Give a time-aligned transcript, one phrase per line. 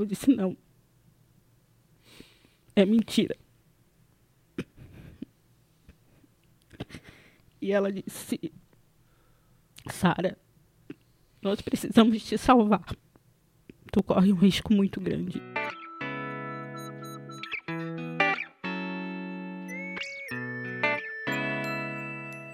[0.00, 0.56] Eu disse: Não.
[2.74, 3.36] É mentira.
[7.60, 8.50] E ela disse:
[9.90, 10.38] Sara,
[11.42, 12.96] nós precisamos te salvar.
[13.92, 15.42] Tu corre um risco muito grande.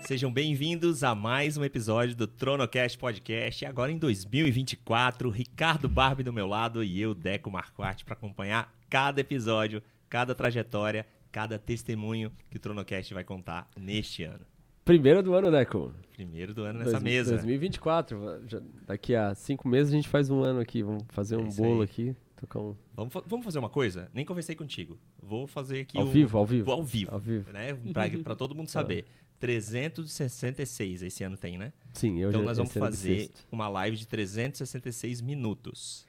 [0.06, 3.64] Sejam bem-vindos a mais um episódio do TronoCast Podcast.
[3.66, 9.20] Agora em 2024, Ricardo Barbie do meu lado e eu, Deco Marquardt, para acompanhar cada
[9.20, 14.46] episódio, cada trajetória, cada testemunho que o TronoCast vai contar neste ano.
[14.84, 15.92] Primeiro do ano, Deco.
[16.12, 17.32] Primeiro do ano nessa Dois- mesa.
[17.32, 18.42] 2024.
[18.46, 20.84] Já- daqui a cinco meses a gente faz um ano aqui.
[20.84, 21.84] Vamos fazer É um bolo aí.
[21.84, 22.16] aqui.
[22.36, 22.76] Tocar um...
[22.94, 24.08] Vamos, vamos fazer uma coisa?
[24.14, 24.96] Nem conversei contigo.
[25.20, 26.70] Vou fazer aqui Ao o- vivo, ao vivo.
[26.70, 27.10] Ao vivo.
[27.12, 27.50] Ao vivo.
[27.50, 27.74] Né?
[27.92, 29.04] Pra, pra todo mundo saber.
[29.38, 31.72] 366 esse ano tem, né?
[31.92, 36.06] Sim, eu Então já nós vamos fazer uma live de 366 minutos.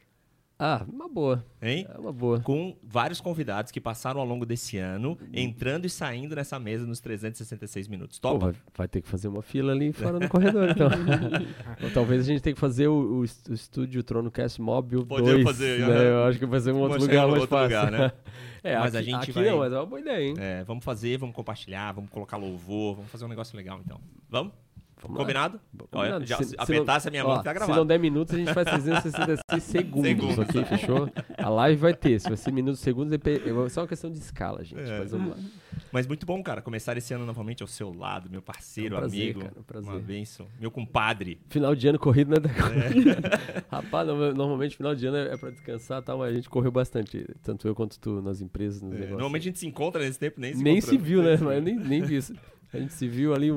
[0.59, 1.45] Ah, uma boa.
[1.61, 1.85] Hein?
[1.93, 2.39] É uma boa.
[2.39, 6.99] com vários convidados que passaram ao longo desse ano, entrando e saindo nessa mesa nos
[6.99, 8.17] 366 minutos.
[8.17, 8.45] Pô, Topa?
[8.47, 10.87] vai, vai ter que fazer uma fila ali fora no corredor, então.
[11.83, 15.43] Ou talvez a gente tenha que fazer o, o o estúdio TronoCast Podemos 2.
[15.43, 16.09] fazer, né?
[16.09, 17.77] Eu acho que vai ser um outro lugar em mais outro fácil.
[17.77, 18.11] lugar, né?
[18.63, 20.33] é, Mas a aqui, gente aqui vai- não, mas é uma boa ideia, hein?
[20.39, 23.99] É, vamos fazer, vamos compartilhar, vamos colocar louvor, vamos fazer um negócio legal então.
[24.27, 24.53] Vamos?
[25.07, 25.17] Vamos.
[25.21, 25.59] Combinado?
[26.25, 27.79] Já, Se- se apertasse a minha ó, mão que tá Se gravado.
[27.79, 30.37] não der minutos, a gente faz 366 segundos, Segundos.
[30.39, 30.65] ok?
[30.65, 31.09] Fechou?
[31.37, 32.19] A live vai ter.
[32.19, 34.81] Se vai ser minutos, segundos, é só uma questão de escala, gente.
[34.81, 34.99] É.
[34.99, 35.37] Mas vamos lá.
[35.91, 39.01] Mas muito bom, cara, começar esse ano novamente ao seu lado, meu parceiro, É um
[39.01, 39.89] prazer, amigo, cara, um prazer.
[39.89, 41.39] uma bênção, meu compadre.
[41.49, 42.37] Final de ano corrido, né?
[42.39, 42.59] Deco?
[43.71, 46.49] Rapaz, no- normalmente final de ano é é pra descansar e tal, mas a gente
[46.49, 47.25] correu bastante.
[47.43, 50.39] Tanto eu quanto tu nas empresas, nos É, normalmente a gente se encontra nesse tempo,
[50.41, 51.37] nem se nem se viu, né?
[51.37, 52.33] Se Mas nem, nem vi isso.
[52.73, 53.49] A gente se viu ali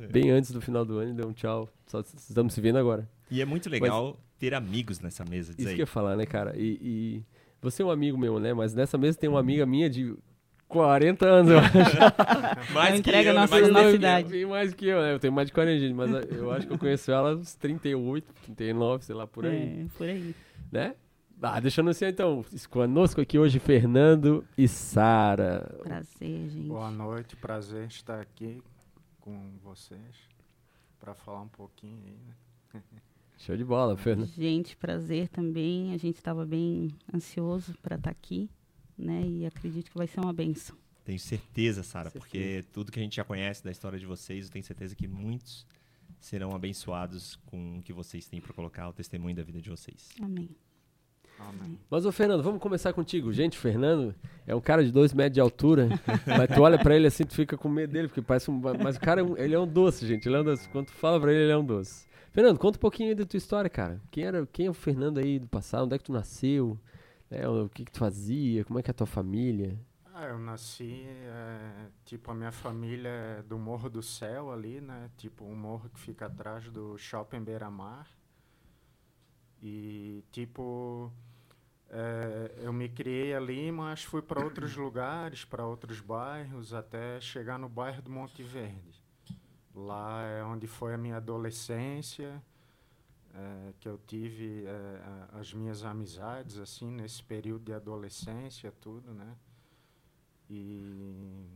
[0.00, 0.06] É.
[0.06, 1.68] bem antes do final do ano deu um tchau.
[1.86, 3.08] Só estamos se vendo agora.
[3.30, 5.74] E é muito legal ter amigos nessa mesa, diz Isso aí.
[5.76, 6.54] que eu ia falar, né, cara?
[6.56, 7.22] E, e
[7.62, 8.52] você é um amigo meu, né?
[8.52, 10.14] Mas nessa mesa tem uma amiga minha de
[10.68, 11.72] 40 anos, eu acho.
[12.74, 13.40] Mais entrega eu, né?
[13.40, 13.94] nossa- mais nossa eu.
[13.94, 14.28] idade.
[14.30, 15.14] Tem mais que eu, né?
[15.14, 18.26] Eu tenho mais de 40, gente, mas eu acho que eu conheço ela aos 38,
[18.44, 19.56] 39, sei lá, por aí.
[19.82, 20.34] É, por aí.
[20.72, 20.94] Né?
[21.42, 25.74] Ah, deixando assim, então, conosco aqui hoje, Fernando e Sara.
[25.82, 26.68] Prazer, gente.
[26.68, 28.62] Boa noite, prazer estar aqui
[29.24, 30.28] com vocês
[31.00, 32.18] para falar um pouquinho aí,
[32.74, 32.82] né?
[33.38, 34.28] Show de bola, Fernando.
[34.28, 35.94] Gente, prazer também.
[35.94, 38.50] A gente estava bem ansioso para estar aqui,
[38.96, 39.26] né?
[39.26, 40.76] E acredito que vai ser uma benção.
[41.04, 44.52] Tenho certeza, Sara, porque tudo que a gente já conhece da história de vocês, eu
[44.52, 45.66] tenho certeza que muitos
[46.20, 50.10] serão abençoados com o que vocês têm para colocar, o testemunho da vida de vocês.
[50.20, 50.50] Amém.
[51.38, 51.78] Amém.
[51.90, 53.32] Mas, ô Fernando, vamos começar contigo.
[53.32, 54.14] Gente, o Fernando
[54.46, 55.88] é um cara de dois metros de altura,
[56.26, 58.60] mas tu olha pra ele assim, tu fica com medo dele, porque parece um...
[58.82, 60.28] Mas o cara, é um- ele é um doce, gente.
[60.28, 60.68] Ele é um doce.
[60.70, 62.06] Quando tu fala pra ele, ele é um doce.
[62.32, 64.00] Fernando, conta um pouquinho aí da tua história, cara.
[64.10, 65.84] Quem, era, quem é o Fernando aí do passado?
[65.84, 66.78] Onde é que tu nasceu?
[67.30, 68.64] É, o que que tu fazia?
[68.64, 69.78] Como é que é a tua família?
[70.16, 75.10] Ah, eu nasci, é, tipo, a minha família é do Morro do Céu ali, né?
[75.16, 78.06] Tipo, um morro que fica atrás do Shopping Beira-Mar.
[79.62, 81.10] E, tipo,
[81.96, 87.56] é, eu me criei ali, mas fui para outros lugares, para outros bairros, até chegar
[87.56, 89.00] no bairro do Monte Verde.
[89.72, 92.42] Lá é onde foi a minha adolescência,
[93.32, 99.36] é, que eu tive é, as minhas amizades, assim, nesse período de adolescência, tudo, né?
[100.50, 101.46] E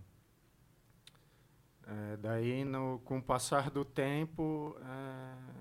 [1.85, 5.58] é, daí, no, com o passar do tempo, é,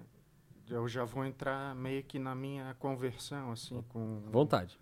[0.70, 4.80] eu já vou entrar meio que na minha conversão, assim, com Vontade.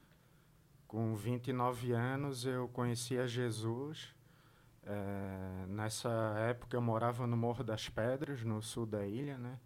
[0.87, 4.13] com 29 anos eu conheci a Jesus.
[4.83, 6.09] Eh, nessa
[6.49, 9.59] época eu morava no Morro das Pedras, no sul da ilha, né?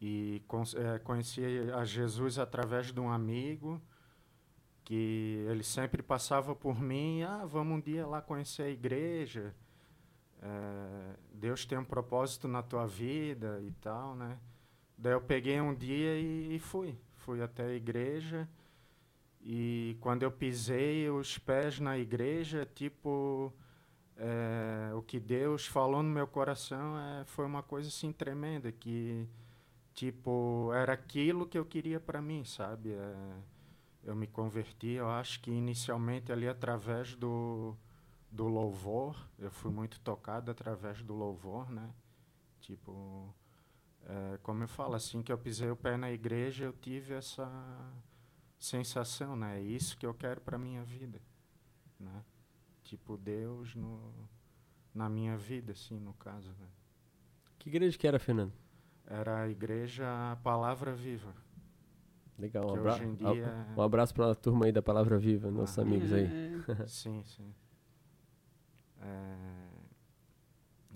[0.00, 1.42] E con- eh, conheci
[1.74, 3.80] a Jesus através de um amigo
[4.84, 9.54] que ele sempre passava por mim, ah, vamos um dia lá conhecer a igreja.
[10.42, 14.38] Eh, Deus tem um propósito na tua vida e tal, né?
[14.96, 18.48] Daí eu peguei um dia e, e fui, fui até a igreja.
[19.42, 23.52] E quando eu pisei os pés na igreja, tipo,
[24.16, 29.28] é, o que Deus falou no meu coração é, foi uma coisa assim tremenda, que,
[29.92, 32.92] tipo, era aquilo que eu queria para mim, sabe?
[32.92, 33.36] É,
[34.04, 37.76] eu me converti, eu acho que inicialmente ali através do,
[38.30, 41.90] do louvor, eu fui muito tocado através do louvor, né?
[42.60, 43.34] Tipo,
[44.06, 47.48] é, como eu falo, assim que eu pisei o pé na igreja, eu tive essa
[48.58, 49.58] sensação, né?
[49.58, 51.20] É isso que eu quero para minha vida,
[51.98, 52.24] né?
[52.82, 54.12] Tipo Deus no
[54.94, 56.68] na minha vida, assim, no caso, né?
[57.58, 58.52] Que igreja que era, Fernando?
[59.06, 60.04] Era a igreja
[60.42, 61.34] Palavra Viva.
[62.38, 65.82] Legal, um, abra dia- um abraço pra turma aí da Palavra Viva, nossos Ah.
[65.82, 66.26] amigos aí.
[66.26, 66.26] É,
[66.86, 67.54] Sim, sim.
[69.00, 69.68] É,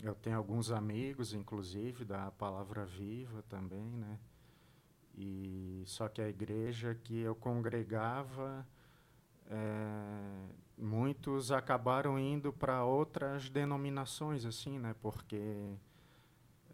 [0.03, 4.19] eu tenho alguns amigos, inclusive, da Palavra Viva também, né?
[5.17, 8.67] E só que a igreja que eu congregava,
[9.51, 14.95] é, muitos acabaram indo para outras denominações, assim, né?
[15.03, 15.75] Porque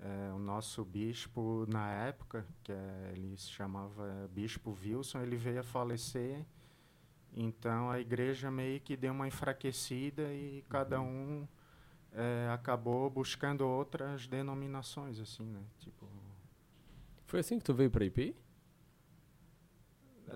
[0.01, 5.61] é, o nosso bispo na época, que é, ele se chamava Bispo Wilson, ele veio
[5.61, 6.45] a falecer.
[7.33, 11.49] Então a igreja meio que deu uma enfraquecida e cada um
[12.15, 15.61] eh, acabou buscando outras denominações, assim, né?
[15.79, 16.07] Tipo,
[17.27, 18.35] Foi assim que tu veio pra IPI?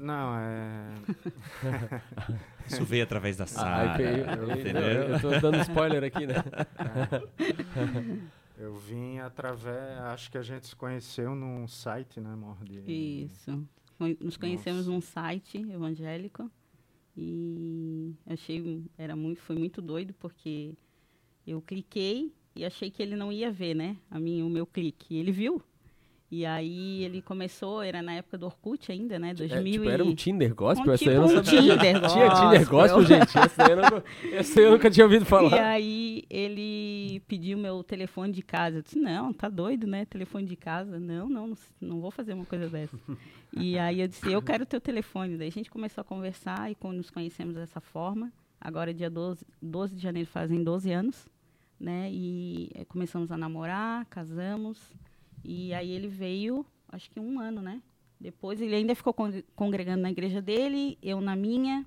[0.00, 0.94] não, é.
[2.66, 3.94] Isso veio através da Ah, Sara.
[4.02, 4.36] IPI.
[4.36, 4.82] Não, entendeu?
[4.82, 6.34] eu tô dando spoiler aqui, né?
[8.56, 9.98] Eu vim através.
[10.00, 12.56] Acho que a gente se conheceu num site, né, amor?
[12.64, 12.80] De,
[13.24, 13.66] Isso.
[14.20, 14.90] Nos conhecemos Nossa.
[14.92, 16.48] num site evangélico
[17.16, 20.74] e achei era muito foi muito doido porque
[21.50, 23.96] eu cliquei e achei que ele não ia ver, né?
[24.10, 25.06] A mim o meu clique.
[25.14, 25.62] E ele viu.
[26.30, 29.32] E aí ele começou, era na época do Orkut ainda, né?
[29.32, 29.88] 2000 É, tipo, e...
[29.88, 30.90] era um Tinder gospel?
[30.90, 31.60] Um essa aí eu não tipo um sabia.
[31.78, 32.96] Tinder Tinha Tinder gospel.
[32.98, 33.38] gospel, gente?
[33.38, 34.02] Essa eu, não,
[34.34, 35.58] essa eu nunca tinha ouvido E falar.
[35.64, 38.76] aí ele pediu meu telefone de casa.
[38.78, 40.04] Eu disse, não, tá doido, né?
[40.04, 41.00] Telefone de casa.
[41.00, 42.98] Não, não, não, vou fazer uma coisa dessa.
[43.56, 45.38] e aí eu disse, eu quero teu telefone.
[45.38, 48.30] Daí a gente começou a conversar e quando nos conhecemos dessa forma,
[48.60, 51.26] agora dia 12, 12 de janeiro fazem 12 anos,
[51.80, 52.10] né?
[52.12, 54.78] E eh, começamos a namorar, casamos.
[55.44, 57.80] E aí ele veio, acho que um ano, né?
[58.20, 61.86] Depois ele ainda ficou con- congregando na igreja dele, eu na minha,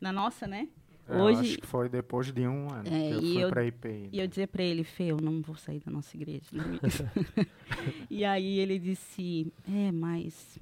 [0.00, 0.68] na nossa, né?
[1.08, 3.48] eu Hoje- acho que foi depois de um ano É, que eu e fui eu-
[3.48, 4.08] para IPI.
[4.12, 6.46] E eu dizer para ele, Fê, eu não vou sair da nossa igreja.
[6.52, 6.78] me-
[8.10, 10.58] e aí ele disse, é, mas...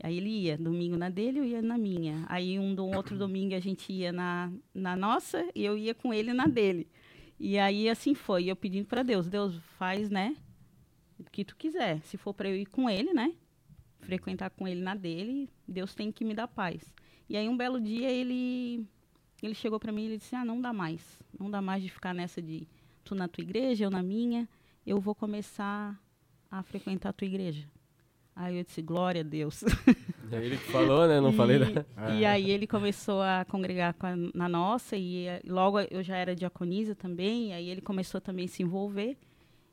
[0.00, 2.24] Aí ele ia, domingo na dele, eu ia na minha.
[2.28, 6.14] Aí um do outro domingo a gente ia na, na nossa e eu ia com
[6.14, 6.86] ele na dele.
[7.38, 10.36] E aí assim foi, eu pedindo para Deus, Deus faz, né,
[11.18, 12.00] o que tu quiser.
[12.02, 13.34] Se for para eu ir com ele, né,
[14.00, 16.92] frequentar com ele na dele, Deus tem que me dar paz.
[17.28, 18.86] E aí um belo dia ele
[19.42, 21.18] ele chegou para mim e ele disse: "Ah, não dá mais.
[21.38, 22.66] Não dá mais de ficar nessa de
[23.04, 24.48] tu na tua igreja, eu na minha.
[24.84, 26.00] Eu vou começar
[26.50, 27.68] a frequentar a tua igreja."
[28.40, 29.64] Aí eu disse: "Glória a Deus."
[30.30, 31.20] É ele que falou, né?
[31.20, 31.86] Não e, falei nada.
[32.14, 36.16] E aí ele começou a congregar com a- na nossa e eh, logo eu já
[36.16, 39.16] era diaconisa também, e aí ele começou também a se envolver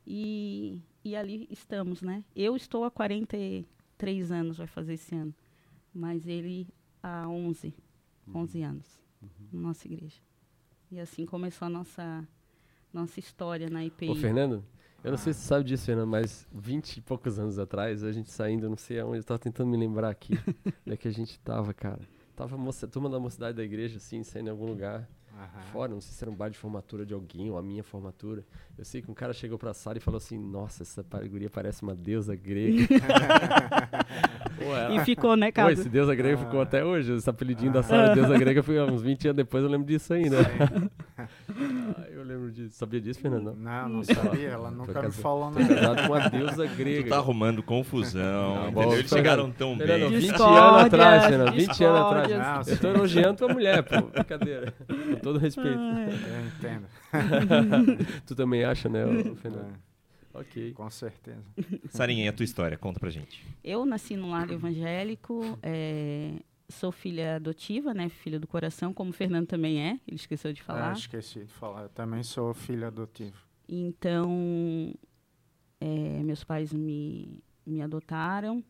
[0.08, 2.24] e, e ali estamos, né?
[2.36, 5.36] Eu estou há 43 anos, vai fazer esse ano,
[5.94, 6.68] mas ele
[7.04, 7.74] há 11,
[8.34, 9.00] 11 anos,
[9.52, 10.18] na nossa igreja.
[10.92, 12.28] E assim começou a nossa,
[12.94, 14.10] nossa história na IPI.
[14.10, 14.64] Ô, Fernando,
[15.06, 18.12] eu não sei se você sabe disso, Fernando, mas 20 e poucos anos atrás, a
[18.12, 20.34] gente saindo, não sei aonde, eu tava tentando me lembrar aqui,
[20.86, 22.00] onde é que a gente tava, cara.
[22.36, 25.08] Tava moça, turma da mocidade da igreja, assim, saindo em algum lugar.
[25.38, 25.62] Aham.
[25.74, 28.44] Fora, não sei se era um bar de formatura de alguém ou a minha formatura.
[28.78, 31.84] Eu sei que um cara chegou pra sala e falou assim: Nossa, essa guria parece
[31.84, 32.88] uma deusa grega.
[34.58, 35.74] Pô, ela- E ficou, né, Pô, cara?
[35.74, 36.64] esse deusa grega ficou Ah.
[36.64, 37.14] até hoje.
[37.16, 40.14] Esse apelidinho da sala de deusa grega foi uns 20 anos depois, eu lembro disso
[40.14, 40.38] ainda.
[42.56, 42.78] Disso.
[42.78, 43.54] Sabia disso, Fernando?
[43.56, 43.84] Não.
[43.84, 45.68] Não, não sabia, ela nunca me falou nada.
[45.76, 47.04] casado com uma deusa grega.
[47.04, 48.82] Tu tá arrumando confusão, Não, entendeu?
[48.94, 50.20] Eles Fernando, chegaram tão Fernando, bem.
[50.20, 51.52] 20 Discórdias, anos atrás, Fernando.
[51.54, 52.30] 20 anos atrás.
[52.30, 54.02] Não, Eu sim, tô elogiando tua mulher, pô.
[54.08, 54.74] Brincadeira.
[54.88, 55.70] Com todo respeito.
[55.78, 58.06] eu entendo.
[58.26, 59.04] Tu também acha, né,
[59.42, 59.74] Fernando?
[60.34, 60.74] É, Ok.
[60.74, 61.44] com certeza.
[61.90, 62.78] Sarinha, e a tua história?
[62.78, 63.42] Conta pra gente.
[63.64, 66.34] Eu nasci num lar evangélico, eh,
[66.70, 68.10] sou filha adotiva, né?
[68.10, 70.94] Filha do coração, como o Fernando também é, ele esqueceu de Ah, falar.
[70.94, 71.84] esqueci de falar.
[71.84, 73.38] Eu também sou filho adotivo.
[73.68, 74.94] Então,
[75.80, 78.64] eh, meus pais me, me adotaram.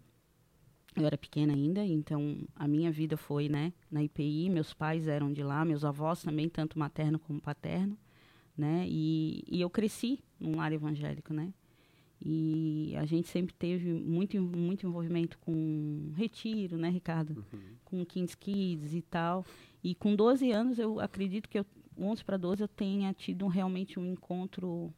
[0.96, 4.50] Eu era pequena ainda, então a minha vida foi, né, na IPI.
[4.50, 7.98] Meus pais eram de lá, meus avós também, tanto materno como paterno,
[8.58, 8.86] né?
[8.88, 11.54] E, e eu cresci num lar evangélico, né?
[12.22, 17.46] E a gente sempre teve muito, muito envolvimento com retiro, né, Ricardo?
[17.84, 19.46] Com Kings Kids e tal.
[19.84, 21.66] E com 12 anos, eu acredito que eu,
[21.98, 24.94] 11 para 12, eu tenha tido realmente um encontro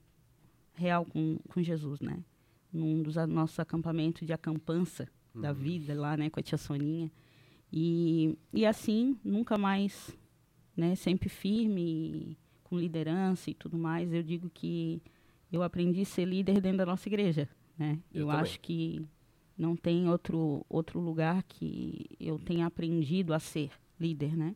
[0.74, 2.24] real com, com Jesus, né?
[2.72, 7.12] Num dos nossos acampamentos de acampança da vida lá, né, com a tia Soninha.
[7.72, 10.16] E, e assim, nunca mais,
[10.76, 15.02] né, sempre firme, com liderança e tudo mais, eu digo que
[15.52, 18.00] eu aprendi a ser líder dentro da nossa igreja, né?
[18.14, 19.06] Eu Eu, acho que
[19.58, 24.56] não tem outro outro lugar que eu tenha aprendido a ser líder, né?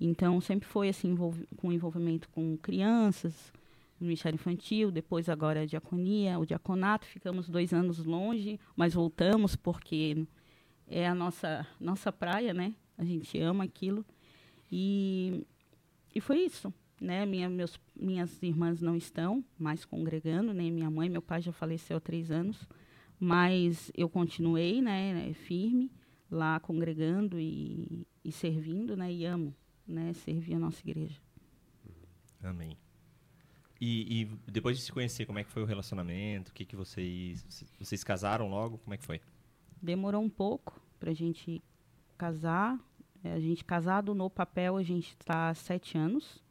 [0.00, 3.52] Então sempre foi assim envolvi- com envolvimento com crianças,
[4.00, 9.54] no Ministério Infantil, depois agora a diaconia, o diaconato, ficamos dois anos longe, mas voltamos
[9.54, 10.26] porque
[10.88, 12.74] é a nossa nossa praia, né?
[12.98, 14.04] A gente ama aquilo.
[14.70, 15.44] E
[16.14, 16.72] e foi isso,
[17.04, 17.26] né?
[17.26, 21.96] Minha, meus, minhas irmãs não estão mais congregando, nem minha mãe, meu pai já faleceu
[21.98, 22.68] há três anos,
[23.20, 25.90] mas eu continuei, né, firme
[26.30, 29.12] lá congregando e, e servindo, né?
[29.12, 29.54] E amo,
[29.86, 30.12] né?
[30.12, 31.20] Servir a nossa igreja.
[32.42, 32.76] Amém.
[33.80, 36.50] E, e, depois de se conhecer, como é que foi o relacionamento?
[36.50, 37.64] O que, que vocês.
[37.78, 38.78] Vocês casaram logo?
[38.78, 39.20] Como é que foi?
[39.80, 41.62] Demorou um pouco pra gente
[42.16, 42.78] casar.
[43.22, 46.42] É, a gente casado no papel, a gente está há sete anos.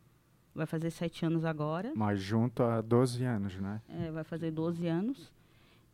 [0.54, 1.92] Vai fazer sete anos agora.
[1.96, 3.82] Mas junto há 12 anos, né?
[3.90, 5.32] É, vai fazer 12 anos.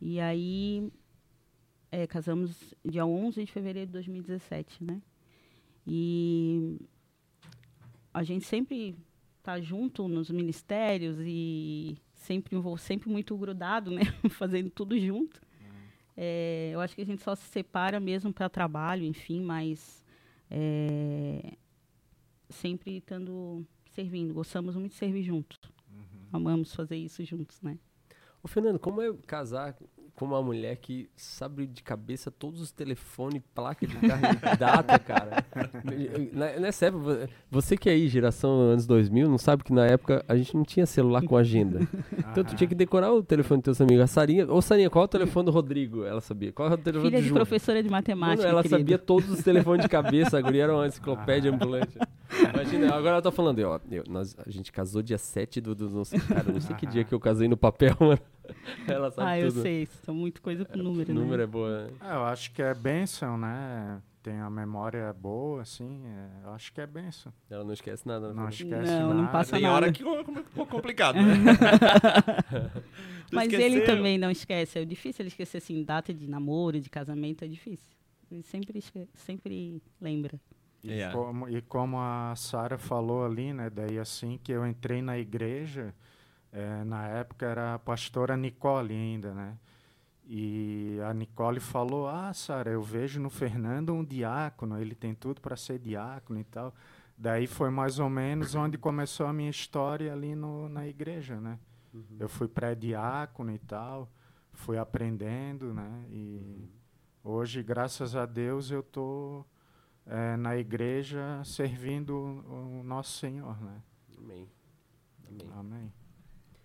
[0.00, 0.92] E aí
[1.90, 5.00] é, casamos dia 11 de fevereiro de 2017, né?
[5.86, 6.78] E
[8.12, 8.96] a gente sempre
[9.42, 14.02] tá junto nos ministérios e sempre sempre muito grudado, né?
[14.30, 15.40] Fazendo tudo junto.
[16.16, 20.04] É, eu acho que a gente só se separa mesmo para trabalho, enfim, mas
[20.50, 21.54] é,
[22.50, 24.34] sempre estando servindo.
[24.34, 25.58] Gostamos muito de servir juntos.
[25.92, 26.04] Uhum.
[26.32, 27.78] Amamos fazer isso juntos, né?
[28.42, 29.76] Ô, Fernando, como é casar
[30.20, 34.22] com uma mulher que sabe de cabeça todos os telefones, placa de carro
[34.58, 35.44] data, cara.
[36.60, 40.36] Nessa época, você que é aí, geração anos 2000, não sabe que na época a
[40.36, 41.80] gente não tinha celular com agenda.
[42.18, 44.04] Então tu tinha que decorar o telefone dos teus amigos.
[44.04, 46.04] A Sarinha, ô Sarinha, qual é o telefone do Rodrigo?
[46.04, 46.52] Ela sabia.
[46.52, 48.78] Qual é o telefone Filha do de professora de matemática, Mano, ela querido.
[48.78, 51.98] sabia todos os telefones de cabeça, a guria era uma enciclopédia ambulante.
[52.54, 55.88] Imagina, agora ela tá falando, ó, eu, nós, a gente casou dia 7 do, do,
[55.88, 58.20] do cara, não sei que dia que eu casei no papel, mano.
[58.86, 59.62] Ela sabe ah, eu tudo.
[59.62, 61.44] sei, são muito coisa com número, O número né?
[61.44, 61.84] é boa.
[61.86, 61.90] né?
[62.02, 64.00] É, eu acho que é bênção, né?
[64.22, 66.02] Tem a memória boa, assim.
[66.04, 67.32] é, eu acho que é bênção.
[67.48, 68.28] Ela não esquece nada.
[68.28, 68.34] né?
[68.34, 69.14] Não esquece Não, nada.
[69.14, 69.74] não passa Tem nada.
[69.74, 71.24] hora que é complicado, né?
[73.32, 74.78] Mas ele também não esquece.
[74.80, 77.88] É difícil ele esquecer, assim, data de namoro, de casamento, é difícil.
[78.30, 78.82] Ele sempre,
[79.14, 80.38] sempre lembra.
[80.82, 81.10] E, É.
[81.10, 83.68] como, e como a Sara falou ali, né?
[83.70, 85.94] Daí assim que eu entrei na igreja,
[86.52, 89.58] eh, na época era a pastora Nicole ainda, né?
[90.26, 95.40] E a Nicole falou: Ah, Sara, eu vejo no Fernando um diácono, ele tem tudo
[95.40, 96.74] para ser diácono e tal.
[97.18, 101.58] Daí foi mais ou menos onde começou a minha história ali no, na igreja, né?
[102.18, 104.08] Eu fui pré-diácono e tal,
[104.52, 106.04] fui aprendendo, né?
[106.08, 106.68] E
[107.24, 109.44] hoje, graças a Deus, eu tô
[110.10, 113.82] eh, na igreja servindo o, o nosso Senhor, né?
[114.18, 114.48] Amém.
[115.28, 115.50] Amém.
[115.54, 115.92] Amém.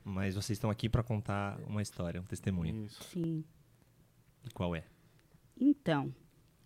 [0.03, 2.85] Mas vocês estão aqui para contar uma história, um testemunho.
[2.85, 3.03] Isso.
[3.05, 3.43] Sim.
[4.43, 4.83] E qual é?
[5.57, 6.13] Então,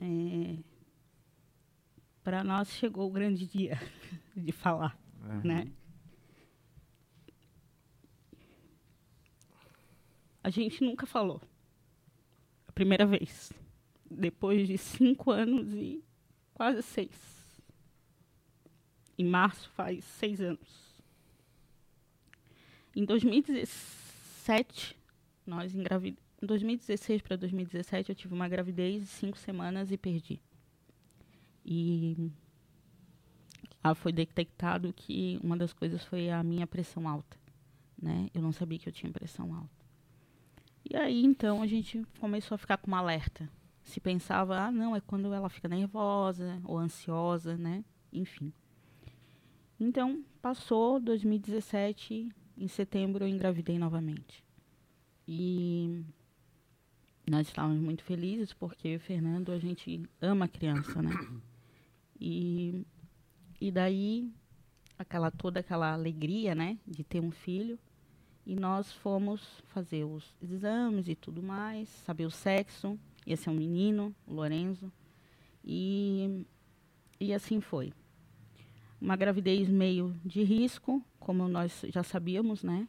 [0.02, 0.58] é,
[2.24, 3.78] para nós chegou o grande dia
[4.36, 4.98] de falar,
[5.44, 5.48] É.
[5.48, 5.72] né?
[10.44, 11.42] A gente nunca falou.
[12.68, 13.52] A primeira vez.
[14.10, 16.04] Depois de cinco anos e
[16.60, 17.16] quase seis.
[19.18, 21.00] Em março faz seis anos.
[22.94, 24.98] Em 2017,
[25.48, 26.22] nós engravidamos.
[26.44, 30.42] Em 2016 para 2017, eu tive uma gravidez de cinco semanas e perdi.
[31.64, 32.30] E
[33.82, 37.38] ah, foi detectado que uma das coisas foi a minha pressão alta,
[38.02, 38.30] né?
[38.34, 39.86] Eu não sabia que eu tinha pressão alta.
[40.90, 43.50] E aí, então, a gente começou a ficar com uma alerta.
[43.84, 47.84] Se pensava, ah, não, é quando ela fica nervosa ou ansiosa, né?
[48.12, 48.54] Enfim.
[49.80, 54.44] Então, passou 2017, em setembro eu engravidei novamente.
[55.28, 56.04] E
[57.30, 61.12] nós estávamos muito felizes porque Fernando, a gente ama criança, né?
[62.22, 62.86] E,
[63.62, 64.30] e daí,
[64.98, 67.80] aquela, toda aquela alegria, né, de ter um filho.
[68.46, 73.00] E nós fomos fazer os exames e tudo mais, saber o sexo.
[73.30, 74.92] Ia ser um menino, o Lorenzo.
[75.64, 76.48] E,
[77.20, 77.94] e assim foi.
[79.00, 82.88] Uma gravidez meio de risco, como nós já sabíamos, né?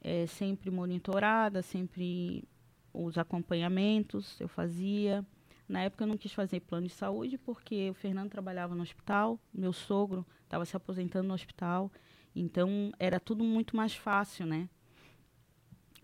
[0.00, 2.48] É, sempre monitorada, sempre
[2.94, 5.22] os acompanhamentos eu fazia.
[5.68, 9.38] Na época eu não quis fazer plano de saúde porque o Fernando trabalhava no hospital,
[9.52, 11.92] meu sogro estava se aposentando no hospital,
[12.34, 14.66] então era tudo muito mais fácil, né?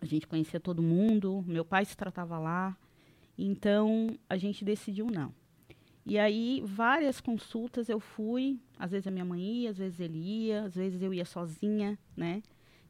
[0.03, 2.77] A gente conhecia todo mundo, meu pai se tratava lá,
[3.43, 5.33] então a gente decidiu não.
[6.07, 10.19] E aí várias consultas eu fui, às vezes a minha mãe ia, às vezes ele
[10.19, 12.43] ia, às vezes eu ia sozinha, né?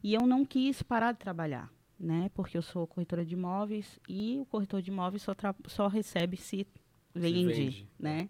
[0.03, 2.31] E eu não quis parar de trabalhar né?
[2.33, 5.33] Porque eu sou corretora de imóveis e o corretor de imóveis só,
[5.67, 6.65] só recebe se
[7.13, 8.27] vende, vende, né?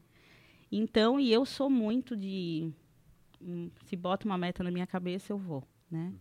[0.69, 2.69] Então, e eu sou muito de
[3.41, 6.13] hum, se bota uma meta na minha cabeça, eu vou, né?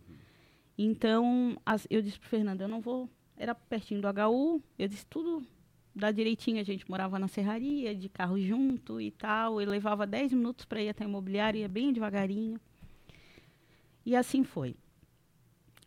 [0.77, 5.05] Então, as- eu disse pro Fernando, eu não vou, era pertinho do HU, eu disse
[5.05, 5.45] tudo
[5.93, 9.61] dar direitinho, a gente morava na serraria, de carro junto e tal.
[9.61, 12.59] Eu levava 10 minutos para ir até a imobiliária, ia bem devagarinho.
[14.05, 14.75] E assim foi.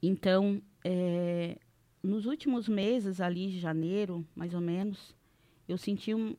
[0.02, 1.58] Então, é,
[2.02, 5.14] nos últimos meses, ali de janeiro, mais ou menos,
[5.66, 6.36] eu senti um.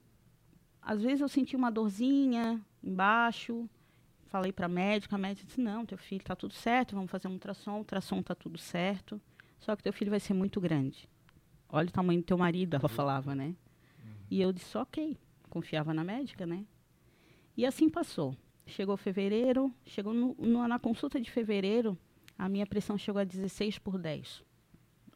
[0.82, 3.68] Às vezes eu senti uma dorzinha embaixo.
[4.28, 7.28] Falei para a médica, a médica disse: Não, teu filho está tudo certo, vamos fazer
[7.28, 7.74] um ultrassom.
[7.74, 9.20] O ultrassom está tudo certo.
[9.60, 11.10] Só que teu filho vai ser muito grande.
[11.70, 12.90] Olha o tamanho do teu marido, ela uhum.
[12.90, 13.48] falava, né?
[14.04, 14.12] Uhum.
[14.30, 15.18] E eu disse: Ok,
[15.50, 16.66] confiava na médica, né?
[17.58, 18.36] E assim passou.
[18.68, 21.98] Chegou fevereiro, chegou no, no, na consulta de fevereiro,
[22.38, 24.44] a minha pressão chegou a 16 por 10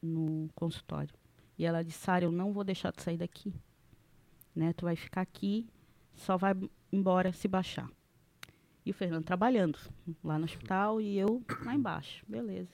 [0.02, 1.14] no consultório.
[1.58, 3.54] E ela disse: Sara, eu não vou deixar de sair daqui.
[4.56, 4.74] Né?
[4.74, 5.68] Tu vai ficar aqui,
[6.14, 6.54] só vai
[6.92, 7.90] embora se baixar.
[8.86, 9.78] E o Fernando trabalhando
[10.24, 12.24] lá no hospital e eu lá embaixo.
[12.28, 12.74] Beleza.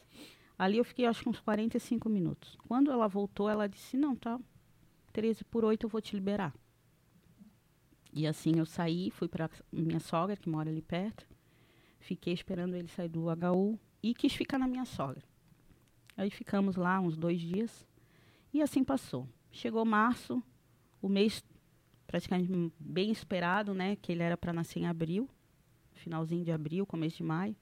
[0.57, 2.57] Ali eu fiquei acho que uns 45 minutos.
[2.67, 4.39] Quando ela voltou, ela disse: Não, tá.
[5.11, 6.53] 13 por 8 eu vou te liberar.
[8.11, 11.27] E assim eu saí, fui para minha sogra, que mora ali perto.
[11.99, 15.23] Fiquei esperando ele sair do HU e quis ficar na minha sogra.
[16.15, 17.85] Aí ficamos lá uns dois dias
[18.53, 19.27] e assim passou.
[19.51, 20.41] Chegou março,
[21.01, 21.43] o mês
[22.07, 23.95] praticamente bem esperado, né?
[23.97, 25.29] Que ele era para nascer em abril,
[25.93, 27.55] finalzinho de abril, começo de maio.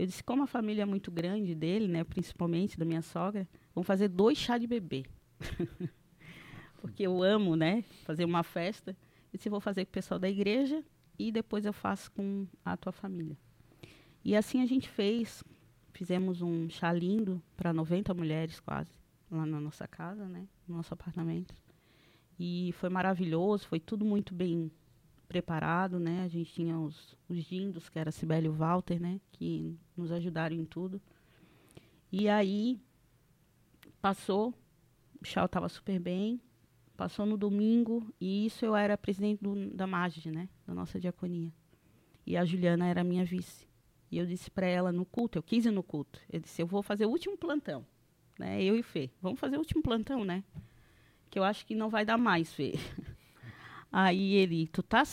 [0.00, 2.04] Eu disse, como a família é muito grande dele, né?
[2.04, 5.04] Principalmente da minha sogra, vamos fazer dois chá de bebê.
[6.80, 7.82] Porque eu amo, né?
[8.04, 8.96] Fazer uma festa.
[9.32, 10.82] Eu disse, vou fazer com o pessoal da igreja
[11.18, 13.36] e depois eu faço com a tua família.
[14.24, 15.42] E assim a gente fez,
[15.92, 18.90] Fizemos um chá lindo para 90 mulheres quase,
[19.30, 20.46] lá na nossa casa, né?
[20.66, 21.54] No nosso apartamento.
[22.38, 24.70] E foi maravilhoso, foi tudo muito bem
[25.30, 26.24] preparado, né?
[26.24, 29.20] A gente tinha os, os dindos, que era Sibeli e o Walter, né?
[29.30, 31.00] Que nos ajudaram em tudo.
[32.10, 32.80] E aí,
[34.02, 34.52] passou,
[35.22, 36.40] o chá estava super bem,
[36.96, 40.48] passou no domingo, e isso eu era presidente do, da MAGE, né?
[40.66, 41.52] Da nossa diaconia.
[42.26, 43.68] E a Juliana era minha vice.
[44.10, 46.18] E eu disse para ela no culto, eu quis ir no culto.
[46.28, 47.86] Eu disse, eu vou fazer o último plantão.
[48.36, 48.60] Né?
[48.64, 49.10] Eu e Fê.
[49.22, 50.42] Vamos fazer o último plantão, né?
[51.30, 52.74] Que eu acho que não vai dar mais, Fê.
[53.92, 55.04] Aí ele, tu tá,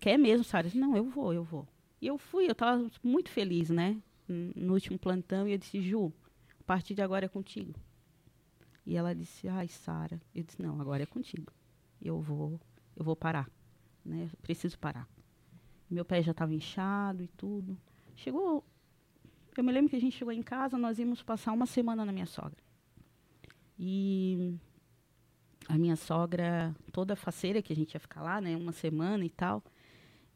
[0.00, 0.68] quer mesmo, Sara?
[0.74, 1.66] Não, eu vou, eu vou.
[2.00, 4.00] E eu fui, eu estava muito feliz, né?
[4.28, 6.12] No último plantão, e eu disse, Ju,
[6.60, 7.74] a partir de agora é contigo.
[8.84, 10.20] E ela disse, ai, Sara.
[10.34, 11.52] Eu disse, não, agora é contigo.
[12.00, 12.60] Eu vou,
[12.96, 13.48] eu vou parar,
[14.04, 14.28] né?
[14.32, 15.08] Eu preciso parar.
[15.88, 17.78] Meu pé já estava inchado e tudo.
[18.16, 18.64] Chegou.
[19.56, 22.12] Eu me lembro que a gente chegou em casa, nós íamos passar uma semana na
[22.12, 22.58] minha sogra.
[23.78, 24.54] E
[25.68, 29.30] a minha sogra, toda faceira que a gente ia ficar lá, né, uma semana e
[29.30, 29.62] tal.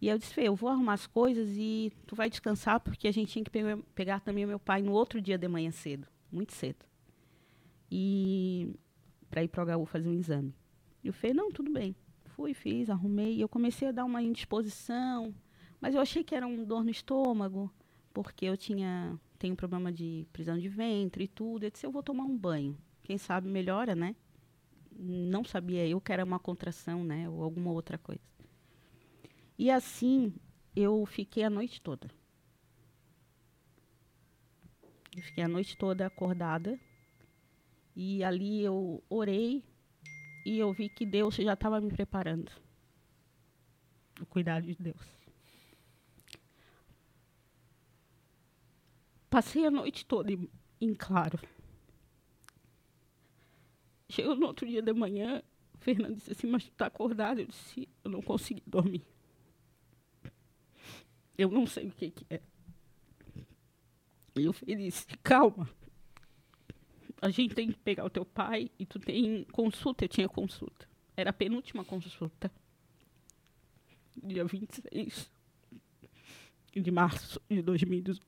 [0.01, 3.33] E eu disse, eu vou arrumar as coisas e tu vai descansar, porque a gente
[3.33, 3.61] tinha que pe
[3.95, 6.85] pegar também o meu pai no outro dia de manhã cedo, muito cedo.
[7.91, 8.75] E
[9.31, 10.55] para ir para o HU fazer um exame.
[11.03, 11.95] E o Fê, não, tudo bem.
[12.27, 13.37] Fui, fiz, arrumei.
[13.37, 15.35] E eu comecei a dar uma indisposição,
[15.81, 17.73] mas eu achei que era um dor no estômago,
[18.13, 21.65] porque eu tinha tenho problema de prisão de ventre e tudo.
[21.65, 22.77] Eu disse, eu vou tomar um banho.
[23.03, 24.17] Quem sabe melhora, né?
[24.99, 27.29] Não sabia eu que era uma contração, né?
[27.29, 28.21] Ou alguma outra coisa.
[29.59, 30.35] E assim,
[30.75, 32.11] eu fiquei a noite toda.
[35.17, 36.79] Eu fiquei a noite toda acordada.
[37.95, 39.65] E ali eu orei
[40.45, 42.53] e eu vi que Deus já estava me preparando.
[44.21, 45.01] O cuidado de Deus.
[49.31, 50.49] Passei a noite toda em,
[50.81, 51.39] em claro.
[54.09, 55.43] Chegou no outro dia de manhã,
[55.75, 57.41] o Fernando disse assim, mas tu tá acordado?
[57.41, 59.05] Eu disse, eu não consegui dormir.
[61.37, 62.41] Eu não sei o que, que é.
[64.35, 65.69] E Fernando disse, calma.
[67.21, 70.05] A gente tem que pegar o teu pai e tu tem consulta.
[70.05, 70.87] Eu tinha consulta.
[71.17, 72.51] Era a penúltima consulta.
[74.23, 75.31] Dia 26
[76.75, 78.25] de março de 2018.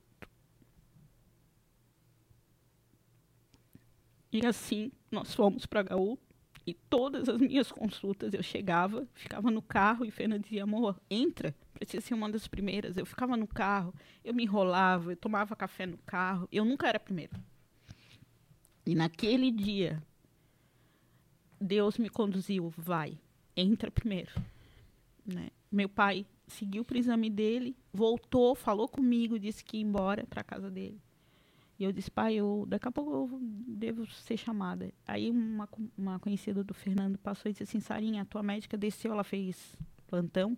[4.31, 6.17] E assim, nós fomos para HU
[6.65, 11.55] e todas as minhas consultas eu chegava, ficava no carro e Fernanda dizia, amor, entra,
[11.79, 12.97] precisa ser uma das primeiras.
[12.97, 16.97] Eu ficava no carro, eu me enrolava, eu tomava café no carro, eu nunca era
[16.97, 17.33] a primeira.
[18.85, 20.01] E naquele dia,
[21.59, 23.17] Deus me conduziu, vai,
[23.55, 24.31] entra primeiro.
[25.25, 25.49] Né?
[25.71, 30.41] Meu pai seguiu para o exame dele, voltou, falou comigo, disse que ia embora para
[30.41, 30.99] a casa dele.
[31.77, 34.91] E eu disse, pai, eu, daqui a pouco eu devo ser chamada.
[35.07, 39.13] Aí uma, uma conhecida do Fernando passou e disse assim, Sarinha, a tua médica desceu,
[39.13, 40.57] ela fez plantão.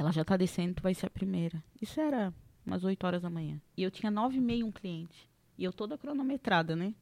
[0.00, 1.62] Ela já está descendo, tu vai ser a primeira.
[1.78, 2.32] Isso era
[2.64, 3.60] umas 8 horas da manhã.
[3.76, 5.28] E eu tinha nove e meia um cliente.
[5.58, 6.94] E eu toda cronometrada, né?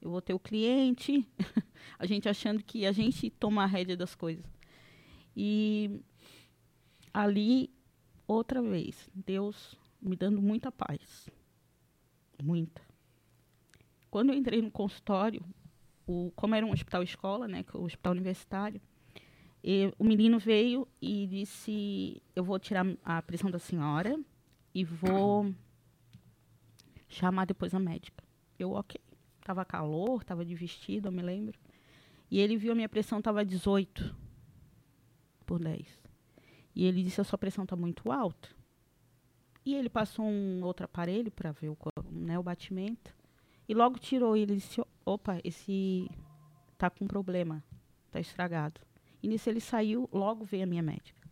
[0.00, 1.26] eu vou ter o cliente.
[1.98, 4.44] a gente achando que a gente toma a rédea das coisas.
[5.36, 6.00] E
[7.12, 7.74] ali,
[8.24, 11.28] outra vez, Deus me dando muita paz.
[12.40, 12.80] Muita.
[14.12, 15.44] Quando eu entrei no consultório,
[16.06, 18.80] o, como era um hospital escola, né, o hospital universitário,
[19.62, 24.18] e o menino veio e disse: Eu vou tirar a pressão da senhora
[24.74, 25.52] e vou
[27.08, 28.22] chamar depois a médica.
[28.58, 29.00] Eu, ok.
[29.42, 31.58] Tava calor, tava de vestido, eu me lembro.
[32.30, 34.14] E ele viu a minha pressão tava 18
[35.46, 35.86] por 10.
[36.74, 38.48] E ele disse: A sua pressão está muito alta.
[39.64, 41.76] E ele passou um outro aparelho para ver o,
[42.10, 43.14] né, o batimento.
[43.68, 46.10] E logo tirou e ele disse: opa, esse
[46.78, 47.62] tá com problema,
[48.10, 48.80] tá estragado.
[49.22, 51.28] E nisso ele saiu, logo veio a minha médica.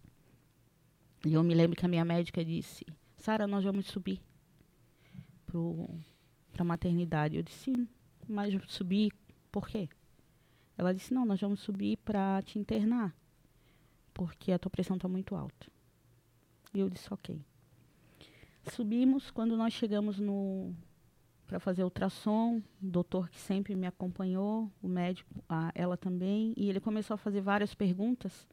[1.25, 2.85] E eu me lembro que a minha médica disse:
[3.17, 4.21] Sara, nós vamos subir
[5.47, 7.37] para a maternidade.
[7.37, 7.73] Eu disse:
[8.29, 9.13] mas subir
[9.51, 9.89] por quê?
[10.77, 13.15] Ela disse: não, nós vamos subir para te internar,
[14.13, 15.67] porque a tua pressão está muito alta.
[16.75, 17.41] E eu disse: ok.
[18.73, 20.75] Subimos, quando nós chegamos no,
[21.47, 26.69] para fazer ultrassom, o doutor que sempre me acompanhou, o médico, a, ela também, e
[26.69, 28.47] ele começou a fazer várias perguntas.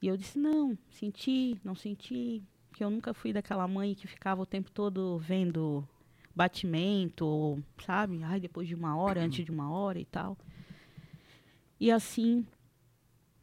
[0.00, 4.42] E eu disse: não, senti, não senti, que eu nunca fui daquela mãe que ficava
[4.42, 5.86] o tempo todo vendo
[6.34, 8.22] batimento, sabe?
[8.24, 10.36] Ai, depois de uma hora, antes de uma hora e tal.
[11.78, 12.44] E assim,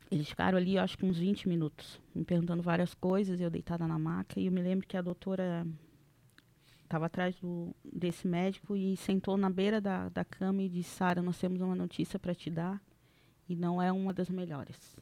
[0.10, 3.98] eles ficaram ali, acho que uns 20 minutos, me perguntando várias coisas, eu deitada na
[3.98, 5.66] maca, e eu me lembro que a doutora
[6.92, 11.22] estava atrás do, desse médico e sentou na beira da, da cama e disse: Sara,
[11.22, 12.82] nós temos uma notícia para te dar
[13.48, 14.98] e não é uma das melhores.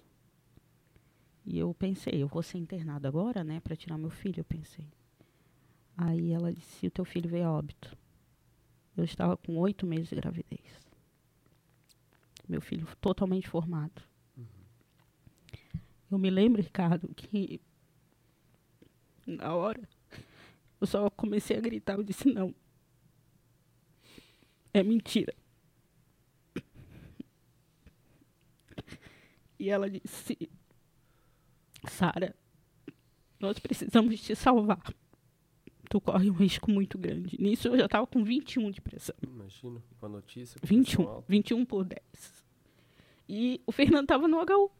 [1.43, 4.41] E eu pensei: eu vou ser internada agora, né, para tirar meu filho.
[4.41, 4.87] Eu pensei.
[5.97, 7.97] Aí ela disse: o teu filho veio a óbito.
[8.95, 10.87] Eu estava com oito meses de gravidez.
[12.47, 14.01] Meu filho totalmente formado.
[14.37, 14.45] Uhum.
[16.11, 17.59] Eu me lembro, Ricardo, que
[19.25, 19.81] na hora
[20.79, 22.53] eu só comecei a gritar, eu disse, não.
[24.73, 25.33] É mentira.
[29.59, 30.49] E ela disse,
[31.87, 32.33] Sara,
[33.39, 34.81] nós precisamos te salvar.
[35.89, 37.35] Tu corre um risco muito grande.
[37.41, 39.15] Nisso eu já estava com 21 de pressão.
[39.21, 40.61] Imagina, com a notícia.
[40.61, 42.01] Com 21, 21 por 10.
[43.27, 44.71] E o Fernando estava no HU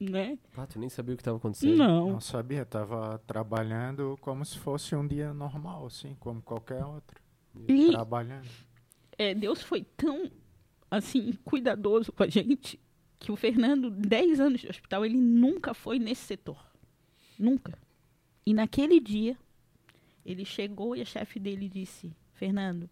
[0.00, 0.38] né?
[0.56, 1.76] Ah, tu nem sabia o que estava acontecendo?
[1.76, 2.12] Não.
[2.12, 7.20] Não sabia, estava trabalhando como se fosse um dia normal, assim, como qualquer outro.
[7.66, 8.48] E trabalhando.
[9.16, 10.30] É, Deus foi tão,
[10.90, 12.78] assim, cuidadoso com a gente
[13.18, 16.64] que o Fernando, 10 anos de hospital, ele nunca foi nesse setor.
[17.38, 17.76] Nunca.
[18.46, 19.36] E naquele dia,
[20.24, 22.88] ele chegou e a chefe dele disse: Fernando,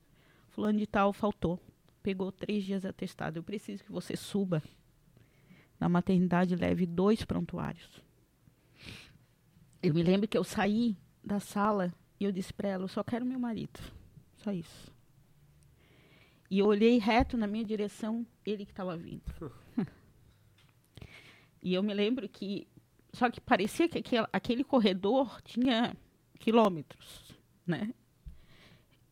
[0.50, 1.60] fulano de tal faltou.
[2.02, 3.38] Pegou três dias atestado.
[3.38, 4.62] Eu preciso que você suba
[5.78, 8.02] na maternidade leve dois prontuários.
[9.82, 13.04] Eu me lembro que eu saí da sala e eu disse para ela: eu só
[13.04, 13.78] quero meu marido.
[14.36, 14.92] Só isso.
[16.50, 19.22] E eu olhei reto na minha direção, ele que estava vindo.
[21.62, 22.66] e eu me lembro que.
[23.12, 25.96] Só que parecia que aquele, aquele corredor tinha
[26.38, 27.34] quilômetros,
[27.66, 27.92] né?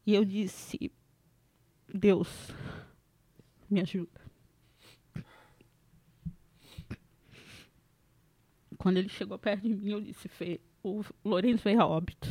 [0.06, 0.92] E eu disse:
[1.92, 2.28] Deus,
[3.68, 4.23] me ajuda.
[8.78, 12.28] Quando ele chegou perto de mim, eu disse, Fê, o Lourenço veio a óbito.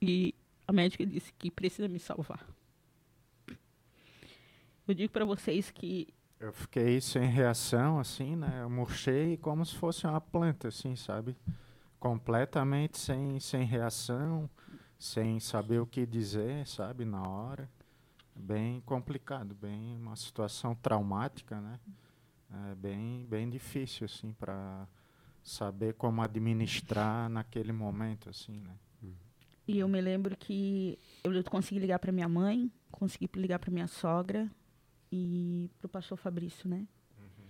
[0.00, 0.34] E
[0.66, 2.46] a médica disse que precisa me salvar.
[4.86, 8.60] Eu digo para vocês que eu fiquei sem reação, assim, né?
[8.62, 11.34] Eu murchei como se fosse uma planta, assim, sabe?
[11.98, 14.48] Completamente sem, sem reação,
[14.98, 17.06] sem saber o que dizer, sabe?
[17.06, 17.70] Na hora.
[18.34, 21.80] Bem complicado, bem uma situação traumática, né?
[22.50, 24.86] É bem, bem difícil assim para
[25.42, 28.76] saber como administrar naquele momento assim, né?
[29.68, 33.88] E eu me lembro que eu consegui ligar para minha mãe, consegui ligar para minha
[33.88, 34.48] sogra
[35.10, 36.86] e para o pastor Fabrício, né?
[37.18, 37.44] Uhum.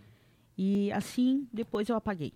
[0.56, 2.32] E assim, depois eu apaguei.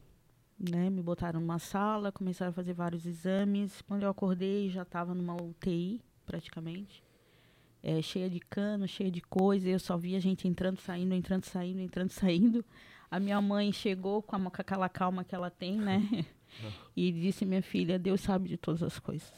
[0.59, 0.90] Né?
[0.90, 3.81] Me botaram numa sala, começaram a fazer vários exames.
[3.81, 7.03] Quando eu acordei, já estava numa UTI, praticamente
[7.83, 9.69] é, cheia de cano, cheia de coisa.
[9.69, 12.64] Eu só via gente entrando, saindo, entrando, saindo, entrando, saindo.
[13.11, 16.03] A minha mãe chegou com, a, com aquela calma que ela tem, né?
[16.97, 19.33] e disse: Minha filha, Deus sabe de todas as coisas.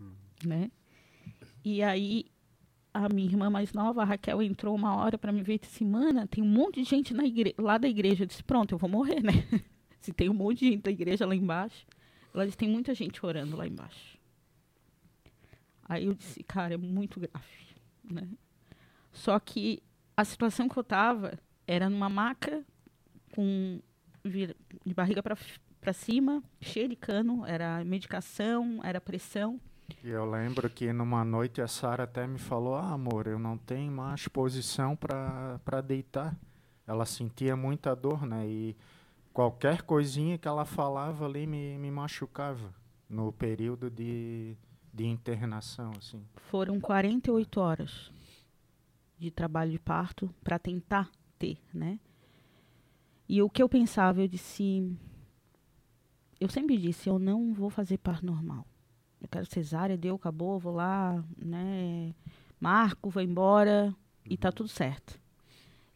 [0.00, 0.12] Hum.
[0.44, 0.70] Né?
[1.64, 2.26] E aí,
[2.92, 5.84] a minha irmã mais nova, a Raquel, entrou uma hora para me ver e disse:
[5.84, 8.24] Mana, tem um monte de gente na igre lá da igreja.
[8.24, 9.32] Eu disse: Pronto, eu vou morrer, né?
[10.00, 11.86] Se tem um monte de gente da igreja lá embaixo.
[12.34, 14.11] Ela disse: Tem muita gente orando lá embaixo.
[15.84, 18.28] Aí eu disse, cara, é muito grave, né?
[19.12, 19.82] Só que
[20.16, 22.64] a situação que eu tava era numa maca
[23.34, 23.80] com
[24.24, 29.60] de barriga para cima, cheia de cano, era medicação, era pressão.
[30.02, 33.58] E eu lembro que numa noite a Sara até me falou: Ah, amor, eu não
[33.58, 36.36] tenho mais posição para deitar.
[36.86, 38.46] Ela sentia muita dor, né?
[38.46, 38.76] E
[39.32, 42.72] qualquer coisinha que ela falava ali me, me machucava
[43.08, 44.56] no período de,
[44.92, 46.22] de internação, assim.
[46.36, 48.12] Foram 48 horas
[49.18, 51.98] de trabalho de parto para tentar ter, né?
[53.28, 54.94] E o que eu pensava, eu disse,
[56.38, 58.66] eu sempre disse, eu não vou fazer parto normal.
[59.20, 62.14] Eu quero cesárea, deu, acabou, vou lá, né?
[62.60, 63.94] Marco, vou embora
[64.28, 65.18] e tá tudo certo.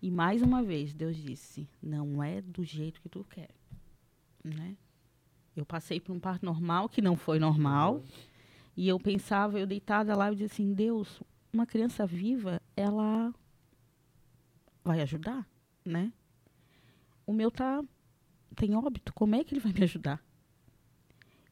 [0.01, 3.51] E mais uma vez Deus disse, não é do jeito que tu quer,
[4.45, 4.77] né?
[5.55, 8.03] Eu passei por um parto normal que não foi normal.
[8.77, 13.33] E eu pensava, eu deitada lá, eu disse assim, Deus, uma criança viva, ela
[14.85, 15.49] vai ajudar,
[15.85, 16.13] né?
[17.27, 17.83] O meu tá
[18.55, 20.23] tem óbito, como é que ele vai me ajudar?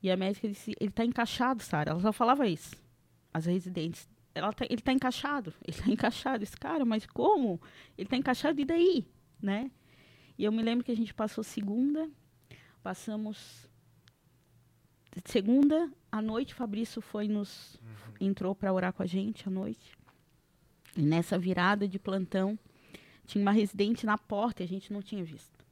[0.02, 1.92] E a médica disse, ele tá encaixado, Sara.
[1.92, 2.76] Ela só falava isso.
[3.32, 6.42] As residentes, ela tá, ele tá encaixado, ele tá encaixado.
[6.42, 7.60] Esse cara, mas como?
[7.96, 9.06] Ele tá encaixado e daí,
[9.40, 9.70] né?
[10.36, 12.10] E eu me lembro que a gente passou segunda,
[12.82, 13.68] passamos
[15.24, 17.78] segunda à noite, Fabrício foi nos
[18.20, 19.96] entrou para orar com a gente à noite.
[20.96, 22.58] E nessa virada de plantão,
[23.26, 25.64] tinha uma residente na porta e a gente não tinha visto.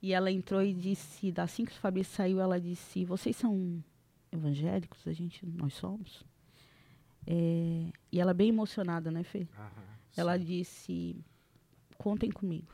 [0.00, 3.82] E ela entrou e disse, assim que o Fabrício saiu, ela disse: "Vocês são
[4.30, 5.06] evangélicos?
[5.06, 6.24] A gente, nós somos."
[7.26, 9.46] É, e ela bem emocionada, né, Fê?
[10.16, 11.16] Ela disse:
[11.96, 12.72] "Contem comigo."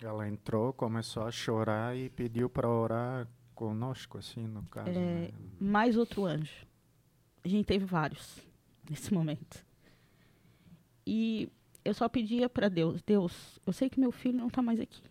[0.00, 3.28] Ela entrou, começou a chorar e pediu para orar
[3.60, 4.88] conosco, assim, no caso.
[4.88, 5.30] É, né?
[5.60, 6.66] mais outro anjo.
[7.44, 8.40] A gente teve vários
[8.88, 9.62] nesse momento.
[11.06, 11.46] E
[11.84, 15.02] eu só pedia para Deus, Deus, eu sei que meu filho não está mais aqui.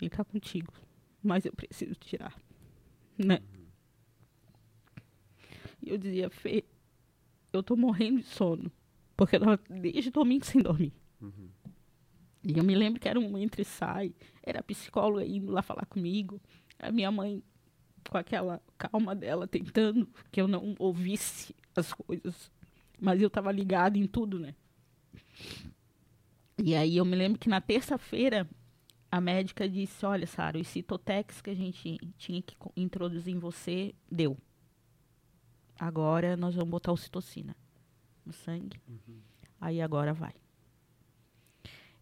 [0.00, 0.72] Ele está contigo,
[1.20, 2.36] mas eu preciso tirar,
[3.18, 3.40] né?
[5.80, 6.64] E eu dizia, Fê,
[7.52, 8.70] eu tô morrendo de sono,
[9.16, 10.92] porque eu tava desde domingo sem dormir.
[12.44, 15.86] E eu me lembro que era um entre sai, era a psicóloga indo lá falar
[15.86, 16.40] comigo,
[16.78, 17.42] a minha mãe
[18.10, 22.50] com aquela calma dela, tentando que eu não ouvisse as coisas.
[23.00, 24.54] Mas eu estava ligado em tudo, né?
[26.62, 28.48] E aí eu me lembro que na terça-feira
[29.10, 33.94] a médica disse: Olha, Sara, os citotex que a gente tinha que introduzir em você
[34.10, 34.36] deu.
[35.78, 37.56] Agora nós vamos botar ocitocina
[38.24, 38.80] no sangue.
[39.60, 40.34] Aí agora vai.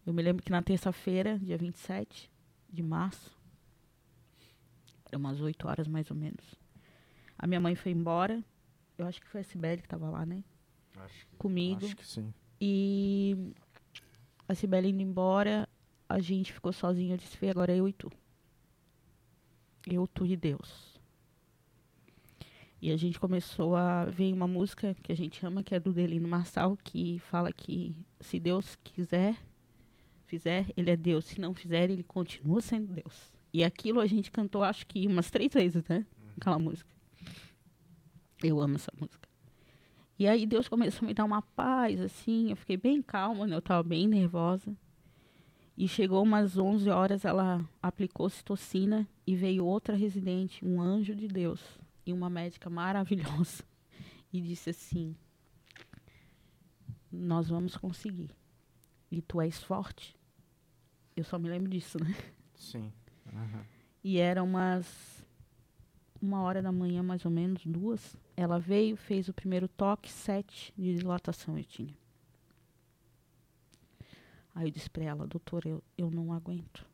[0.05, 2.29] Eu me lembro que na terça-feira, dia 27
[2.69, 3.31] de março,
[5.11, 6.55] era umas 8 horas mais ou menos.
[7.37, 8.41] A minha mãe foi embora.
[8.97, 10.43] Eu acho que foi a Sibeli que estava lá, né?
[10.97, 11.85] Acho que, Comigo.
[11.85, 12.33] Acho que sim.
[12.59, 13.53] E
[14.47, 15.67] a Sibeli indo embora,
[16.07, 17.13] a gente ficou sozinho.
[17.13, 18.11] Eu disse, Fê, agora é eu e tu.
[19.85, 20.99] Eu, tu e Deus.
[22.81, 25.93] E a gente começou a ver uma música que a gente ama, que é do
[25.93, 29.37] Delino Marçal, que fala que se Deus quiser,
[30.25, 31.25] fizer, ele é Deus.
[31.25, 33.40] Se não fizer, ele continua sendo Deus.
[33.53, 36.05] E aquilo a gente cantou, acho que umas três vezes, né?
[36.37, 36.89] Aquela música.
[38.41, 39.27] Eu amo essa música.
[40.17, 43.55] E aí Deus começou a me dar uma paz, assim, eu fiquei bem calma, né?
[43.55, 44.75] Eu tava bem nervosa.
[45.77, 51.27] E chegou umas 11 horas, ela aplicou citocina e veio outra residente, um anjo de
[51.27, 51.59] Deus
[52.05, 53.63] e uma médica maravilhosa.
[54.31, 55.15] E disse assim:
[57.11, 58.31] Nós vamos conseguir.
[59.11, 60.15] E tu és forte.
[61.15, 62.15] Eu só me lembro disso, né?
[62.55, 62.93] Sim.
[63.33, 63.65] Aham.
[64.03, 65.21] E era umas
[66.21, 68.15] uma hora da manhã, mais ou menos, duas.
[68.37, 71.93] Ela veio, fez o primeiro toque, sete de dilatação eu tinha.
[74.53, 76.85] Aí eu disse pra ela, doutora, eu, eu não aguento.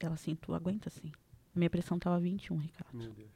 [0.00, 1.12] Ela assim, tu aguenta sim.
[1.54, 2.96] Minha pressão tava 21, Ricardo.
[2.96, 3.30] Meu Deus.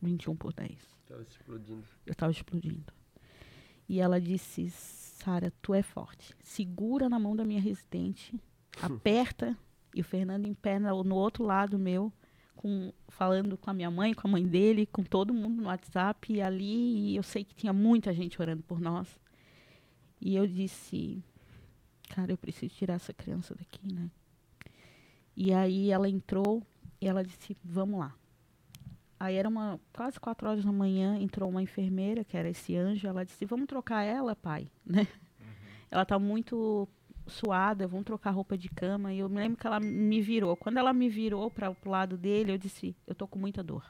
[0.00, 0.70] 21 por 10.
[1.06, 1.84] Tava explodindo.
[2.04, 2.92] Eu estava explodindo.
[3.88, 6.36] E ela disse: Sara, tu é forte.
[6.42, 8.38] Segura na mão da minha residente,
[8.80, 9.56] aperta.
[9.96, 12.12] E o Fernando em pé no, no outro lado meu,
[12.54, 16.30] com, falando com a minha mãe, com a mãe dele, com todo mundo no WhatsApp.
[16.30, 19.18] E ali e eu sei que tinha muita gente orando por nós.
[20.20, 21.24] E eu disse:
[22.10, 24.10] Cara, eu preciso tirar essa criança daqui, né?
[25.34, 26.62] E aí ela entrou
[27.00, 28.14] e ela disse: Vamos lá.
[29.18, 33.08] Aí era uma quase quatro horas da manhã, entrou uma enfermeira, que era esse anjo,
[33.08, 35.06] ela disse, vamos trocar ela, pai, né?
[35.90, 36.86] Ela tá muito
[37.26, 39.12] suada, vamos trocar roupa de cama.
[39.12, 40.56] E eu me lembro que ela me virou.
[40.56, 43.84] Quando ela me virou para o lado dele, eu disse, eu tô com muita dor.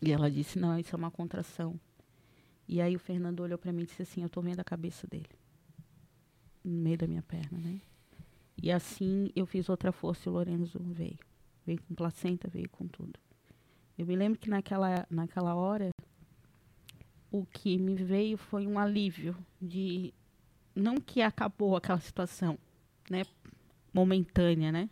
[0.00, 1.78] E ela disse, não, isso é uma contração.
[2.68, 5.06] E aí o Fernando olhou para mim e disse assim, eu tô vendo a cabeça
[5.06, 5.28] dele.
[6.64, 7.80] no meio da minha perna, né?
[8.62, 11.18] E assim eu fiz outra força e o Lorenzo veio.
[11.64, 13.18] Veio com placenta, veio com tudo.
[13.96, 15.90] Eu me lembro que naquela, naquela hora
[17.30, 20.14] o que me veio foi um alívio de
[20.78, 22.58] não que acabou aquela situação,
[23.10, 23.22] né,
[23.92, 24.88] momentânea, né,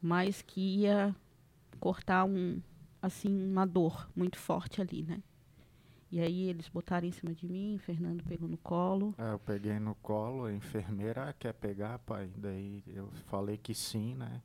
[0.00, 1.14] mas que ia
[1.80, 2.60] cortar um
[3.00, 5.22] assim uma dor muito forte ali, né?
[6.10, 9.14] E aí eles botaram em cima de mim, Fernando pegou no colo.
[9.18, 12.30] É, eu peguei no colo, a enfermeira quer pegar, pai.
[12.34, 14.40] Daí eu falei que sim, né?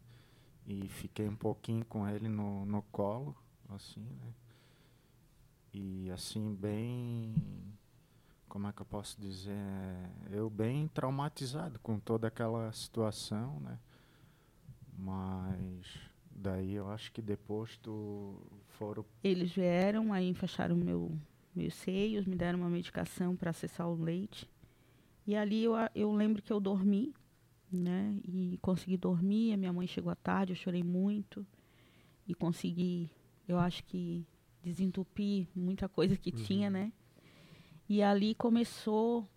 [0.67, 3.36] E fiquei um pouquinho com ele no, no colo,
[3.69, 4.34] assim, né?
[5.73, 7.34] E assim, bem.
[8.54, 9.58] Como é que eu posso dizer?
[10.30, 13.80] Eu bem traumatizado com toda aquela situação, né?
[14.96, 15.88] Mas
[16.30, 18.36] daí eu acho que depois do
[18.78, 19.04] foram.
[19.24, 21.20] Eles vieram, aí enfaixaram meu
[21.56, 24.48] meus seios, me deram uma medicação para acessar o leite.
[25.26, 27.12] E ali eu, eu lembro que eu dormi,
[27.72, 28.16] né?
[28.24, 29.54] E consegui dormir.
[29.54, 31.44] A minha mãe chegou à tarde, eu chorei muito.
[32.28, 33.10] E consegui,
[33.48, 34.24] eu acho que
[34.62, 36.44] desentupir muita coisa que uhum.
[36.44, 36.94] tinha, né?
[37.88, 39.28] E ali começou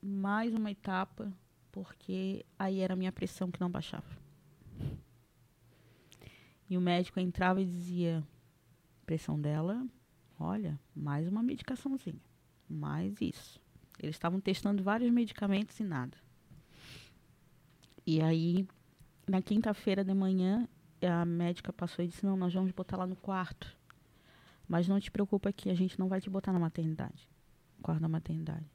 [0.00, 1.32] mais uma etapa,
[1.72, 4.06] porque aí era a minha pressão que não baixava.
[6.70, 8.22] E o médico entrava e dizia:
[9.04, 9.84] pressão dela
[10.38, 12.20] Olha, mais uma medicaçãozinha.
[12.68, 13.60] Mais isso.
[14.00, 16.16] Eles estavam testando vários medicamentos e nada.
[18.06, 18.68] E aí,
[19.26, 20.68] na quinta-feira de manhã,
[21.02, 23.76] a médica passou e disse: Não, nós vamos botar lá no quarto.
[24.68, 27.28] Mas não te preocupa que a gente não vai te botar na maternidade
[27.82, 28.66] quarto da maternidade.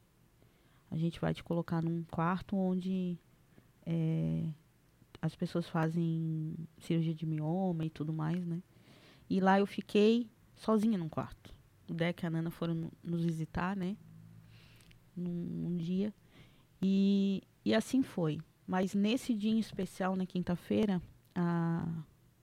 [0.90, 3.18] A gente vai te colocar num quarto onde
[3.84, 4.48] é,
[5.20, 8.62] as pessoas fazem cirurgia de mioma e tudo mais, né?
[9.28, 11.54] E lá eu fiquei sozinha num quarto
[11.88, 13.96] o Deck e a Nana foram nos visitar, né?
[15.16, 16.12] Num, um dia.
[16.82, 18.40] E, e assim foi.
[18.66, 21.00] Mas nesse dia em especial, na quinta-feira,
[21.34, 21.86] a,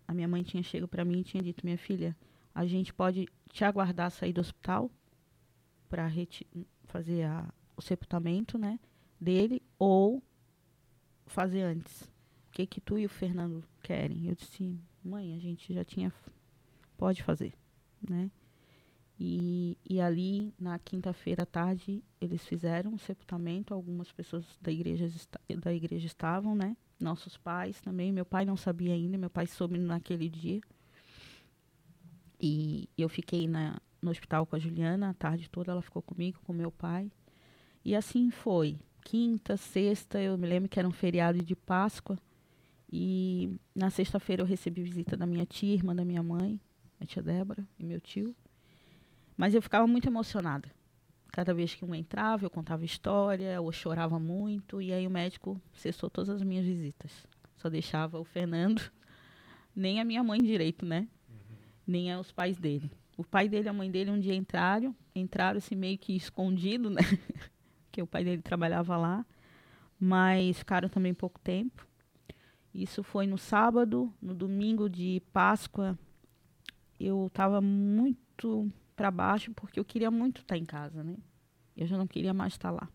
[0.08, 2.16] a minha mãe tinha chegado para mim e tinha dito: Minha filha,
[2.54, 4.90] a gente pode te aguardar sair do hospital
[5.92, 6.10] para
[6.86, 8.80] fazer a, o sepultamento, né?
[9.20, 10.24] Dele, ou
[11.26, 12.04] fazer antes.
[12.48, 14.28] O que, que tu e o Fernando querem?
[14.28, 16.14] Eu disse: Mãe, a gente já tinha.
[16.98, 17.54] Pode fazer,
[18.10, 18.32] né?
[19.20, 23.74] E, e ali, na quinta-feira à tarde, eles fizeram um sepultamento.
[23.74, 25.08] Algumas pessoas da igreja,
[25.60, 26.78] da igreja estavam, né?
[27.00, 28.14] Nossos pais também.
[28.14, 30.62] Meu pai não sabia ainda, meu pai soube naquele dia.
[32.40, 36.40] E eu fiquei na, no hospital com a Juliana a tarde toda, ela ficou comigo,
[36.44, 37.12] com meu pai.
[37.84, 38.80] E assim foi.
[39.04, 42.18] Quinta, sexta, eu me lembro que era um feriado de Páscoa.
[42.92, 46.60] E na sexta-feira eu recebi visita da minha tia, irmã da minha mãe,
[47.00, 48.36] a tia Débora e meu tio.
[49.38, 50.70] Mas eu ficava muito emocionada.
[51.32, 55.60] Cada vez que um entrava, eu contava história, ou chorava muito, e aí o médico
[55.74, 57.26] cessou todas as minhas visitas.
[57.56, 58.82] Só deixava o Fernando,
[59.74, 61.08] nem a minha mãe direito, né?
[61.30, 61.56] Uhum.
[61.88, 62.92] Nem os pais dele.
[63.18, 66.90] O pai dele e a mãe dele um dia entraram, entraram assim meio que escondido,
[66.90, 67.02] né?
[67.92, 69.26] que o pai dele trabalhava lá,
[70.00, 71.88] mas ficaram também pouco tempo.
[72.74, 76.00] Isso foi no sábado, no domingo de Páscoa.
[77.00, 81.18] Eu estava muito para baixo porque eu queria muito estar tá em casa, né?
[81.76, 82.90] Eu já não queria mais estar tá lá.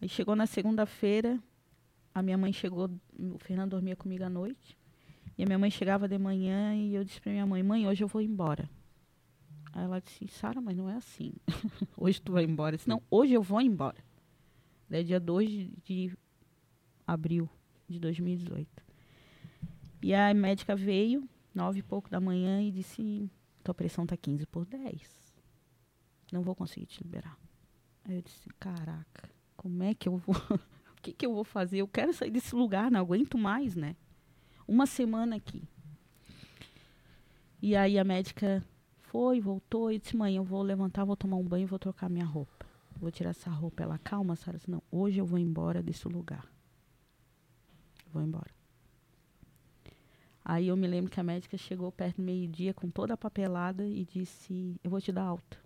[0.00, 1.42] Aí chegou na segunda-feira,
[2.14, 4.78] a minha mãe chegou, o Fernando dormia comigo à noite,
[5.36, 8.04] e a minha mãe chegava de manhã e eu disse para minha mãe: "Mãe, hoje
[8.04, 8.68] eu vou embora".
[9.72, 11.32] Aí ela disse: "Sara, mas não é assim.
[11.96, 12.74] hoje tu vai embora".
[12.74, 14.02] Eu disse: "Não, hoje eu vou embora".
[14.90, 16.18] É dia 2 de, de
[17.06, 17.48] abril
[17.88, 18.82] de 2018.
[20.02, 23.30] E a médica veio, nove e pouco da manhã, e disse:
[23.62, 25.34] tua pressão tá 15 por 10.
[26.32, 27.38] Não vou conseguir te liberar.
[28.04, 30.34] Aí eu disse, caraca, como é que eu vou.
[30.96, 31.78] o que, que eu vou fazer?
[31.78, 33.96] Eu quero sair desse lugar, não aguento mais, né?
[34.66, 35.62] Uma semana aqui.
[37.60, 38.64] E aí a médica
[39.18, 42.24] foi, voltou e disse, mãe, eu vou levantar, vou tomar um banho vou trocar minha
[42.24, 42.64] roupa.
[43.00, 43.82] Vou tirar essa roupa.
[43.82, 44.60] Ela, calma, Sara.
[44.68, 46.48] Não, hoje eu vou embora desse lugar.
[48.12, 48.48] Vou embora.
[50.44, 53.84] Aí eu me lembro que a médica chegou perto do meio-dia com toda a papelada
[53.84, 55.58] e disse: Eu vou te dar alta.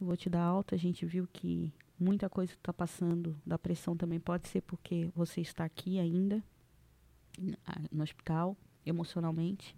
[0.00, 0.76] Eu vou te dar alta.
[0.76, 5.40] A gente viu que muita coisa está passando da pressão também pode ser porque você
[5.40, 6.44] está aqui ainda
[7.90, 8.56] no hospital,
[8.86, 9.76] emocionalmente.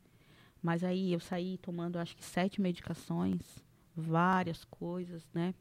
[0.64, 3.62] Mas aí eu saí tomando acho que sete medicações,
[3.94, 5.54] várias coisas, né?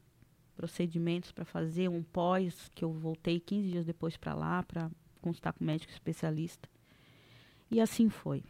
[0.56, 4.90] Procedimentos para fazer, um pós, que eu voltei 15 dias depois para lá para
[5.20, 6.66] consultar com médico especialista.
[7.70, 8.42] E assim foi.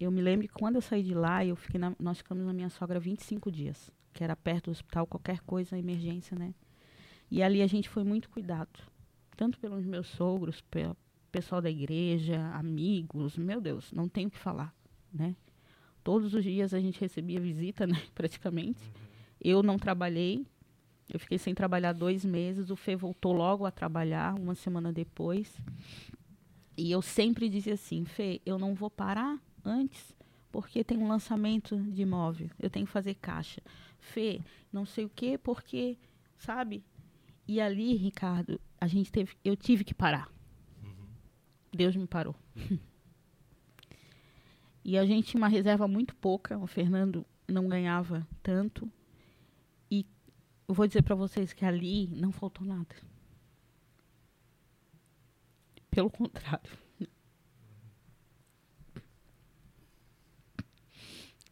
[0.00, 2.54] Eu me lembro que quando eu saí de lá, eu fiquei na, nós ficamos na
[2.54, 6.54] minha sogra 25 dias, que era perto do hospital, qualquer coisa, emergência, né?
[7.30, 8.70] E ali a gente foi muito cuidado.
[9.36, 10.96] tanto pelos meus sogros, pelo
[11.30, 14.74] pessoal da igreja, amigos, meu Deus, não tenho o que falar,
[15.12, 15.36] né?
[16.08, 18.80] Todos os dias a gente recebia visita, né, praticamente.
[19.38, 20.46] Eu não trabalhei,
[21.12, 22.70] eu fiquei sem trabalhar dois meses.
[22.70, 25.54] O Fê voltou logo a trabalhar, uma semana depois.
[26.78, 30.16] E eu sempre dizia assim: Fê, eu não vou parar antes,
[30.50, 32.48] porque tem um lançamento de imóvel.
[32.58, 33.60] Eu tenho que fazer caixa.
[33.98, 34.40] Fê,
[34.72, 35.98] não sei o quê, porque,
[36.38, 36.82] sabe?
[37.46, 40.32] E ali, Ricardo, a gente teve, eu tive que parar.
[41.70, 42.34] Deus me parou.
[44.88, 46.56] E a gente tinha uma reserva muito pouca.
[46.56, 48.90] O Fernando não ganhava tanto.
[49.90, 50.06] E
[50.66, 52.96] eu vou dizer para vocês que ali não faltou nada.
[55.90, 56.70] Pelo contrário.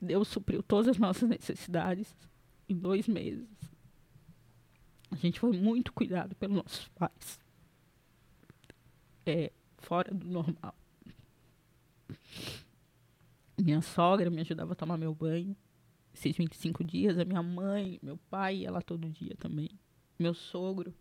[0.00, 2.16] Deus supriu todas as nossas necessidades
[2.66, 3.50] em dois meses.
[5.10, 7.38] A gente foi muito cuidado pelos nossos pais.
[9.26, 10.74] É, fora do normal.
[13.58, 15.56] Minha sogra me ajudava a tomar meu banho.
[16.14, 19.70] Esses 25 dias, a minha mãe, meu pai lá todo dia também.
[20.18, 20.94] Meu sogro.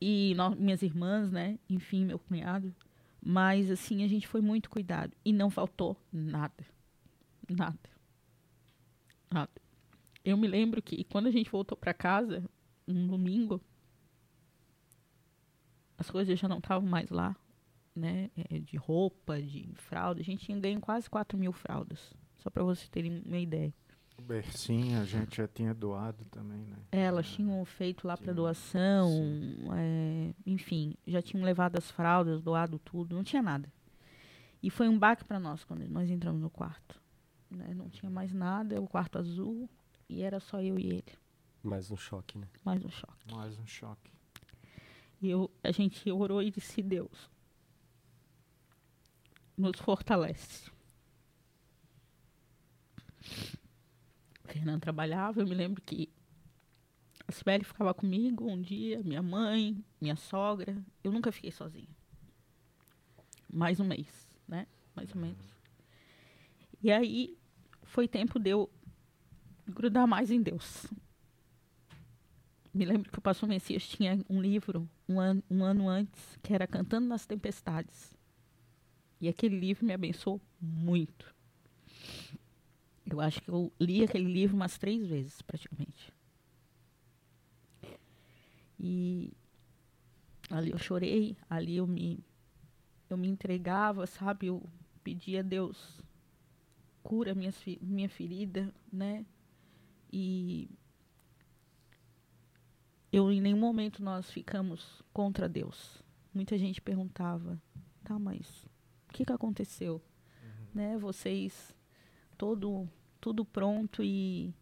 [0.00, 1.58] E no, minhas irmãs, né?
[1.68, 2.74] Enfim, meu cunhado.
[3.20, 5.14] Mas, assim, a gente foi muito cuidado.
[5.24, 6.64] E não faltou nada.
[7.48, 7.90] Nada.
[9.30, 9.50] Nada.
[10.24, 12.48] Eu me lembro que quando a gente voltou para casa,
[12.86, 13.60] um domingo,
[15.96, 17.36] as coisas já não estavam mais lá,
[17.98, 18.30] né?
[18.50, 20.20] É, de roupa, de fralda.
[20.20, 22.14] A gente tinha ganho quase 4 mil fraldas.
[22.38, 23.72] Só para vocês terem uma ideia.
[24.16, 26.76] O bercinho a gente já tinha doado também, né?
[26.90, 29.08] É, elas tinham feito lá para doação,
[29.76, 33.72] é, enfim, já tinham levado as fraldas, doado tudo, não tinha nada.
[34.60, 37.00] E foi um baque para nós quando nós entramos no quarto.
[37.48, 37.72] Né?
[37.74, 39.70] Não tinha mais nada, o quarto azul,
[40.08, 41.12] e era só eu e ele.
[41.62, 42.48] Mais um choque, né?
[42.64, 43.32] Mais um choque.
[43.32, 44.10] Mais um choque.
[45.20, 47.30] E eu, a gente orou e disse: Deus,
[49.58, 50.70] nos fortalece.
[54.44, 56.08] Fernando trabalhava, eu me lembro que
[57.26, 60.82] a Sibeli ficava comigo um dia, minha mãe, minha sogra.
[61.04, 61.88] Eu nunca fiquei sozinha.
[63.52, 64.66] Mais um mês, né?
[64.94, 65.58] Mais ou menos.
[66.82, 67.36] E aí
[67.82, 68.70] foi tempo de eu
[69.66, 70.86] grudar mais em Deus.
[72.72, 76.54] Me lembro que o pastor Messias tinha um livro um ano, um ano antes, que
[76.54, 78.17] era Cantando nas Tempestades.
[79.20, 81.34] E aquele livro me abençoou muito.
[83.10, 86.12] Eu acho que eu li aquele livro umas três vezes, praticamente.
[88.78, 89.32] E
[90.50, 92.24] ali eu chorei, ali eu me,
[93.08, 94.46] eu me entregava, sabe?
[94.46, 94.62] Eu
[95.02, 96.00] pedia a Deus,
[97.02, 99.24] cura minha, minha ferida, né?
[100.12, 100.70] E
[103.10, 106.02] eu em nenhum momento nós ficamos contra Deus.
[106.32, 107.60] Muita gente perguntava,
[108.04, 108.67] tá, mas
[109.08, 109.94] o que, que aconteceu?
[110.42, 110.66] Uhum.
[110.74, 110.98] Né?
[110.98, 111.74] Vocês
[112.36, 112.88] todo
[113.20, 114.54] tudo pronto e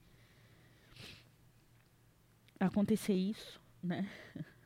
[2.59, 4.09] acontecer isso, né?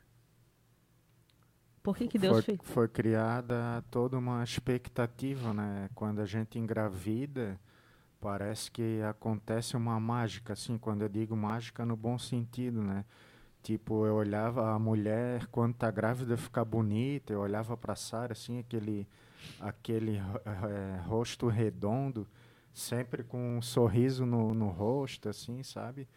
[1.83, 2.59] Por que, que Deus foi, fez?
[2.63, 5.89] Foi criada toda uma expectativa, né?
[5.95, 7.59] Quando a gente engravida,
[8.19, 13.03] parece que acontece uma mágica, assim, quando eu digo mágica no bom sentido, né?
[13.63, 18.59] Tipo, eu olhava a mulher quando tá grávida ficar bonita, eu olhava para Sara assim,
[18.59, 19.07] aquele
[19.59, 22.27] aquele é, rosto redondo,
[22.73, 26.07] sempre com um sorriso no, no rosto, assim, sabe?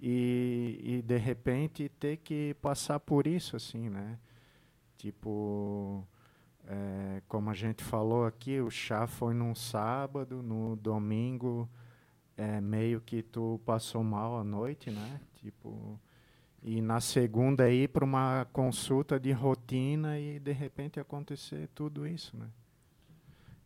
[0.00, 4.18] E, e de repente ter que passar por isso, assim, né?
[4.96, 6.06] Tipo,
[6.66, 11.68] é, como a gente falou aqui, o chá foi num sábado, no domingo,
[12.36, 15.20] é, meio que tu passou mal à noite, né?
[15.36, 15.98] Tipo,
[16.62, 22.36] e na segunda ir para uma consulta de rotina e de repente acontecer tudo isso,
[22.36, 22.48] né?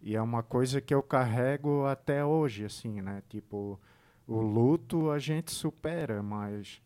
[0.01, 3.23] E é uma coisa que eu carrego até hoje, assim, né?
[3.29, 3.81] Tipo,
[4.27, 6.83] o luto a gente supera, mas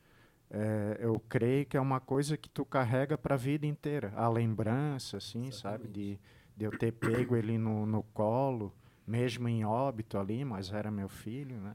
[0.50, 4.12] é, eu creio que é uma coisa que tu carrega para a vida inteira.
[4.14, 5.60] A lembrança, assim, Exatamente.
[5.60, 5.88] sabe?
[5.88, 6.20] De,
[6.56, 8.72] de eu ter pego ele no, no colo,
[9.06, 11.74] mesmo em óbito ali, mas era meu filho, né?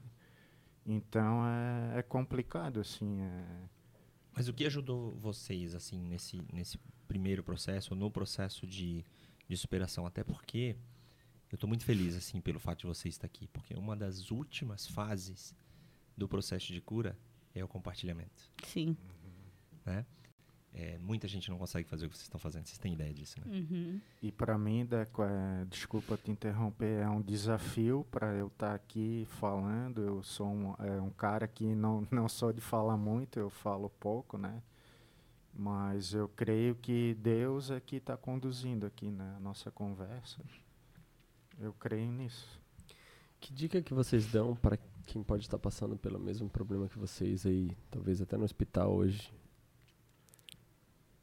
[0.86, 3.20] Então é, é complicado, assim.
[3.22, 3.44] É,
[4.34, 6.78] mas o que ajudou vocês, assim, nesse, nesse
[7.08, 9.04] primeiro processo, no processo de,
[9.48, 10.06] de superação?
[10.06, 10.76] Até porque
[11.52, 13.48] eu estou muito feliz, assim, pelo fato de você estar aqui.
[13.48, 15.54] Porque uma das últimas fases
[16.16, 17.18] do processo de cura
[17.54, 18.50] é o compartilhamento.
[18.64, 18.96] Sim.
[19.86, 20.06] Né?
[20.74, 23.38] É, muita gente não consegue fazer o que vocês estão fazendo, vocês têm ideia disso,
[23.42, 23.46] né?
[23.48, 24.00] Uhum.
[24.22, 28.76] E para mim, Deco, é, desculpa te interromper, é um desafio para eu estar tá
[28.76, 30.02] aqui falando.
[30.02, 33.90] Eu sou um, é, um cara que não, não sou de falar muito, eu falo
[33.90, 34.62] pouco, né?
[35.54, 40.42] Mas eu creio que Deus é que está conduzindo aqui na nossa conversa.
[41.60, 42.60] Eu creio nisso.
[43.42, 47.46] Que dica que vocês dão para quem pode estar passando pelo mesmo problema que vocês
[47.46, 49.34] aí, talvez até no hospital hoje?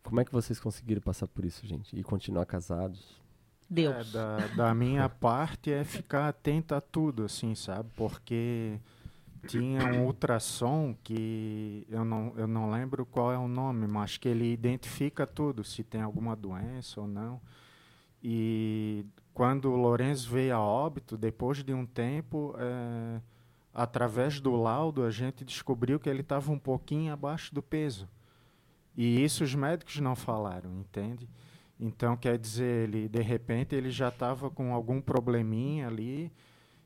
[0.09, 1.95] Como é que vocês conseguiram passar por isso, gente?
[1.95, 3.21] E continuar casados?
[3.69, 4.09] Deus.
[4.09, 7.91] É, da, da minha parte é ficar atento a tudo, assim, sabe?
[7.95, 8.81] Porque
[9.47, 14.27] tinha um ultrassom que eu não, eu não lembro qual é o nome, mas que
[14.31, 17.39] ele identifica tudo, se tem alguma doença ou não.
[18.23, 19.05] E
[19.35, 23.21] quando o Lourenço veio a óbito, depois de um tempo, é,
[23.75, 28.09] através do laudo, a gente descobriu que ele estava um pouquinho abaixo do peso.
[28.99, 31.29] E isso os médicos não falaram, entende?
[31.79, 36.33] Então, quer dizer, ele, de repente, ele já estava com algum probleminha ali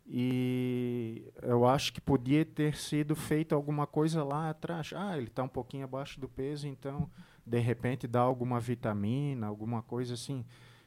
[0.06, 4.92] e eu acho que podia ter sido feito alguma coisa lá atrás.
[4.94, 7.10] Ah, ele está um pouquinho abaixo do peso, então,
[7.46, 10.44] de repente, dá alguma vitamina, alguma coisa assim.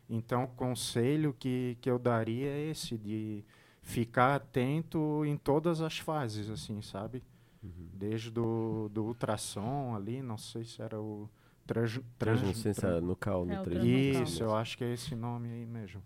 [0.07, 3.43] Então, o conselho que, que eu daria é esse, de
[3.81, 7.23] ficar atento em todas as fases, assim, sabe?
[7.65, 7.89] Uhum.
[7.93, 11.29] Desde do, do ultrassom ali, não sei se era o
[11.65, 16.03] trans, translucência trans, nucal, é, no Isso, eu acho que é esse nome aí mesmo.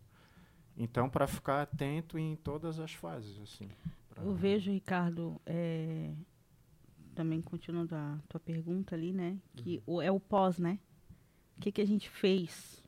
[0.78, 3.68] Então, para ficar atento em todas as fases, assim.
[4.16, 6.14] Eu vejo, Ricardo, é,
[7.14, 9.38] também continuando a tua pergunta ali, né?
[9.55, 9.95] Que uhum.
[9.95, 10.80] o, é o pós, né?
[11.57, 12.82] O que, que a gente fez?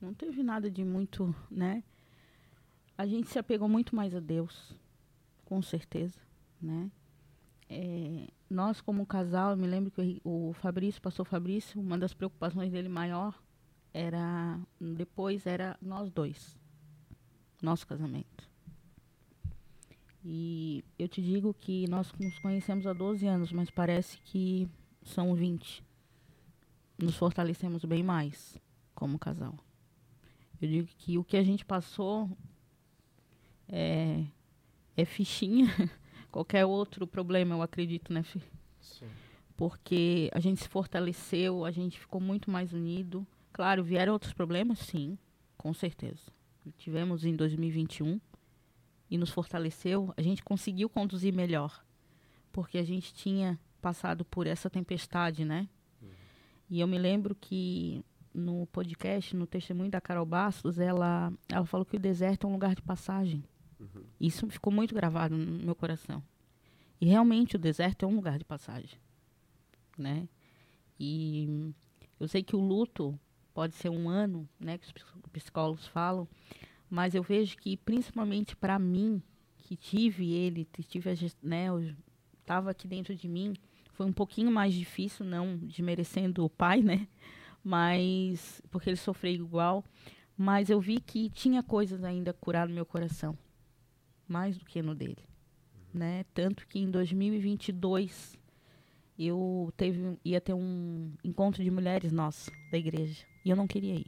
[0.00, 1.84] Não teve nada de muito, né?
[2.96, 4.76] A gente se apegou muito mais a Deus,
[5.44, 6.18] com certeza,
[6.60, 6.90] né?
[7.70, 12.14] É, nós como casal, eu me lembro que o, o Fabrício, pastor Fabrício, uma das
[12.14, 13.38] preocupações dele maior
[13.92, 16.58] era depois era nós dois
[17.62, 18.48] nosso casamento.
[20.24, 24.68] E eu te digo que nós nos conhecemos há 12 anos, mas parece que
[25.02, 25.82] são 20.
[26.98, 28.58] Nos fortalecemos bem mais
[28.94, 29.54] como casal.
[30.60, 32.28] Eu digo que o que a gente passou
[33.68, 34.24] é,
[34.96, 35.68] é fichinha.
[36.30, 38.42] Qualquer outro problema, eu acredito, né, Fih?
[38.80, 39.08] Sim.
[39.56, 43.26] Porque a gente se fortaleceu, a gente ficou muito mais unido.
[43.52, 45.18] Claro, vieram outros problemas, sim,
[45.56, 46.30] com certeza
[46.76, 48.20] tivemos em 2021
[49.10, 51.84] e nos fortaleceu, a gente conseguiu conduzir melhor,
[52.52, 55.68] porque a gente tinha passado por essa tempestade, né?
[56.02, 56.08] Uhum.
[56.68, 58.04] E eu me lembro que
[58.34, 62.52] no podcast, no testemunho da Carol Bastos, ela, ela falou que o deserto é um
[62.52, 63.42] lugar de passagem.
[63.78, 64.04] Uhum.
[64.20, 66.22] Isso ficou muito gravado no meu coração.
[67.00, 68.98] E realmente o deserto é um lugar de passagem,
[69.96, 70.28] né?
[70.98, 71.72] E
[72.18, 73.18] eu sei que o luto
[73.54, 74.92] pode ser um ano, né, que os
[75.32, 76.28] psicólogos falam,
[76.88, 79.22] mas eu vejo que principalmente para mim,
[79.56, 81.10] que tive ele, tive,
[81.42, 81.66] né,
[82.40, 83.54] estava aqui dentro de mim,
[83.92, 87.08] foi um pouquinho mais difícil, não desmerecendo o pai, né,
[87.62, 89.84] mas porque ele sofreu igual,
[90.36, 93.36] mas eu vi que tinha coisas ainda curar no meu coração,
[94.28, 95.24] mais do que no dele,
[95.92, 98.38] né, tanto que em 2022
[99.18, 103.94] eu teve, ia ter um encontro de mulheres nossa da igreja e eu não queria
[103.94, 104.06] ir.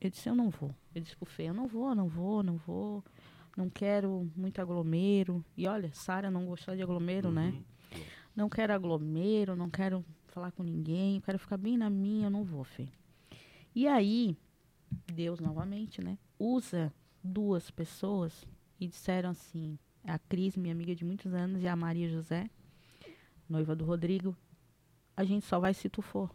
[0.00, 0.74] Eu disse, eu não vou.
[0.94, 3.04] Eu disse pro Fê, eu não vou, não vou, não vou.
[3.56, 5.44] Não quero muito aglomero.
[5.56, 7.46] E olha, Sara não gostou de aglomero, né?
[7.46, 7.52] uhum.
[7.52, 8.04] né?
[8.34, 12.30] Não quero aglomero, não quero falar com ninguém, eu quero ficar bem na minha, eu
[12.30, 12.86] não vou, Fê.
[13.74, 14.36] E aí,
[15.10, 16.18] Deus novamente, né?
[16.38, 16.92] Usa
[17.24, 18.46] duas pessoas
[18.78, 22.48] e disseram assim, a Cris, minha amiga de muitos anos, e a Maria José,
[23.48, 24.36] noiva do Rodrigo,
[25.16, 26.30] a gente só vai se tu for.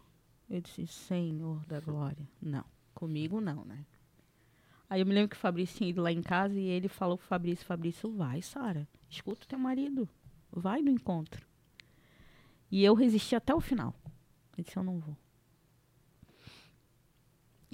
[0.48, 2.28] Eu disse, Senhor da glória.
[2.40, 2.64] Não,
[2.94, 3.86] comigo não, né?
[4.90, 7.16] Aí eu me lembro que o Fabrício tinha ido lá em casa e ele falou
[7.16, 10.06] pro Fabrício, Fabrício, vai, Sara, escuta o teu marido,
[10.50, 11.46] vai no encontro.
[12.70, 13.94] E eu resisti até o final.
[14.56, 15.16] Eu disse, eu não vou.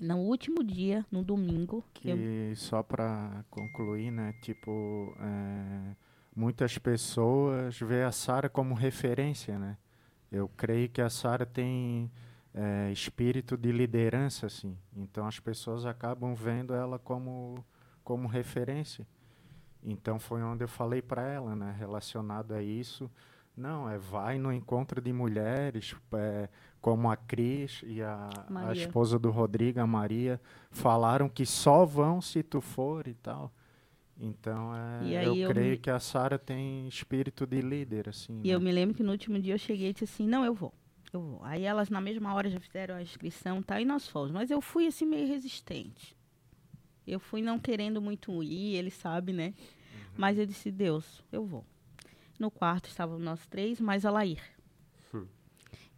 [0.01, 1.85] No último dia, no domingo.
[1.93, 2.57] Que eu...
[2.57, 4.33] só para concluir, né?
[4.43, 5.97] Tipo, é,
[6.35, 9.77] muitas pessoas vê a Sara como referência, né?
[10.31, 12.11] Eu creio que a Sara tem
[12.55, 14.77] é, espírito de liderança, assim.
[14.97, 17.65] Então as pessoas acabam vendo ela como
[18.09, 19.07] como referência.
[19.83, 23.11] Então foi onde eu falei para ela, né, relacionado a isso.
[23.59, 26.49] Não, é vai no encontro de mulheres, é,
[26.81, 30.41] como a Cris e a, a, esposa do Rodrigo, a Maria,
[30.71, 33.53] falaram que só vão se tu for e tal.
[34.17, 35.79] Então, é, eu, eu, creio me...
[35.79, 38.41] que a Sara tem espírito de líder, assim.
[38.45, 38.55] E né?
[38.55, 40.73] eu me lembro que no último dia eu cheguei e disse assim, não, eu vou.
[41.13, 41.41] Eu vou.
[41.43, 43.81] Aí elas na mesma hora já fizeram a inscrição, tá?
[43.81, 44.31] E nós fomos.
[44.31, 46.17] Mas eu fui assim meio resistente.
[47.05, 49.47] Eu fui não querendo muito ir, ele sabe, né?
[49.49, 50.15] Uhum.
[50.17, 51.65] Mas eu disse, Deus, eu vou.
[52.39, 54.41] No quarto estavam nós três, mais a Lair.
[55.13, 55.27] Hum.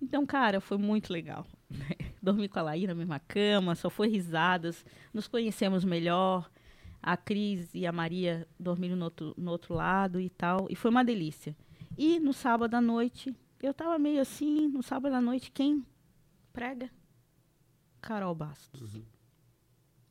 [0.01, 1.47] Então, cara, foi muito legal.
[2.22, 6.51] Dormi com a Laí na mesma cama, só foi risadas, nos conhecemos melhor.
[7.03, 10.66] A Cris e a Maria dormiram no outro, no outro lado e tal.
[10.68, 11.57] E foi uma delícia.
[11.97, 15.84] E no sábado à noite, eu tava meio assim, no sábado à noite, quem
[16.53, 16.91] prega?
[18.01, 19.01] Carol Bastos.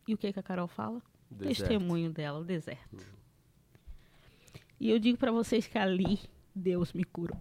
[0.08, 1.02] E o que, que a Carol fala?
[1.30, 1.58] Deserto.
[1.58, 3.06] Testemunho dela, o deserto.
[4.80, 6.20] E eu digo para vocês que ali
[6.56, 7.40] Deus me curou.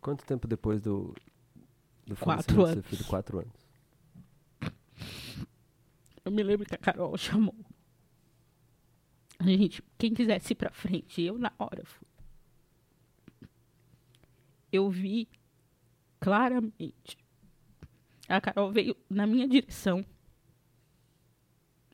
[0.00, 1.14] Quanto tempo depois do,
[2.06, 2.86] do Quatro falecimento do seu anos.
[2.86, 3.04] filho?
[3.04, 3.64] Quatro anos.
[6.24, 7.54] Eu me lembro que a Carol chamou.
[9.38, 12.06] A gente, quem quisesse ir pra frente, eu na hora fui.
[14.72, 15.28] Eu vi
[16.18, 17.18] claramente.
[18.26, 20.04] A Carol veio na minha direção,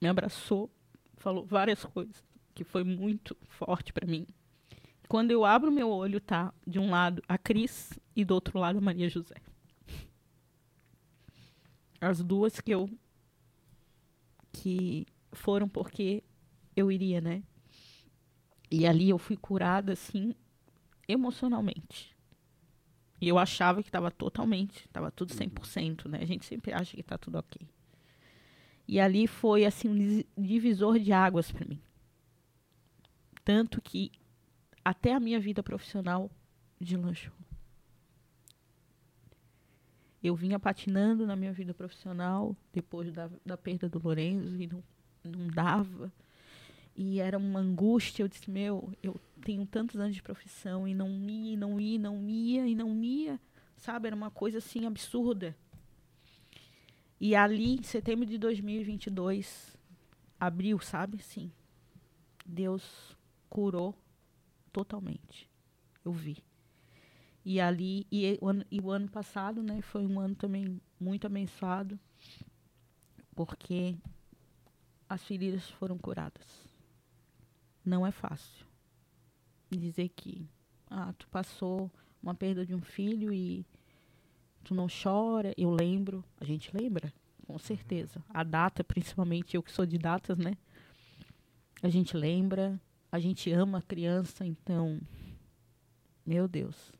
[0.00, 0.70] me abraçou,
[1.16, 2.24] falou várias coisas,
[2.60, 4.26] que foi muito forte pra mim.
[5.08, 8.76] Quando eu abro meu olho, tá de um lado a Cris e do outro lado
[8.76, 9.36] a Maria José.
[11.98, 12.86] As duas que eu
[14.52, 16.22] que foram porque
[16.76, 17.42] eu iria, né?
[18.70, 20.34] E ali eu fui curada, assim,
[21.08, 22.14] emocionalmente.
[23.18, 26.18] E eu achava que estava totalmente, estava tudo 100%, né?
[26.20, 27.66] A gente sempre acha que está tudo ok.
[28.86, 29.88] E ali foi, assim,
[30.36, 31.80] um divisor de águas para mim.
[33.44, 34.12] Tanto que
[34.84, 36.30] até a minha vida profissional
[36.80, 37.32] deslanchou.
[40.22, 44.82] Eu vinha patinando na minha vida profissional depois da, da perda do Lorenzo e não,
[45.24, 46.12] não dava.
[46.94, 48.22] E era uma angústia.
[48.22, 51.94] Eu disse: Meu, eu tenho tantos anos de profissão e não ia, e não ia,
[51.94, 53.40] e não ia, e não ia.
[53.78, 54.08] Sabe?
[54.08, 55.56] Era uma coisa assim absurda.
[57.18, 59.76] E ali, em setembro de 2022,
[60.38, 61.22] abriu, sabe?
[61.22, 61.50] Sim.
[62.44, 63.16] Deus
[63.50, 63.94] curou
[64.72, 65.50] totalmente.
[66.04, 66.42] Eu vi.
[67.44, 71.26] E ali, e o, ano, e o ano passado, né, foi um ano também muito
[71.26, 71.98] abençoado,
[73.34, 73.96] porque
[75.08, 76.46] as feridas foram curadas.
[77.84, 78.66] Não é fácil
[79.70, 80.48] dizer que,
[80.88, 81.90] ah, tu passou
[82.22, 83.64] uma perda de um filho e
[84.64, 85.54] tu não chora.
[85.56, 87.12] Eu lembro, a gente lembra,
[87.46, 88.22] com certeza.
[88.28, 90.56] A data, principalmente eu que sou de datas, né?
[91.82, 92.80] A gente lembra,
[93.10, 95.00] a gente ama a criança, então,
[96.24, 96.92] meu Deus.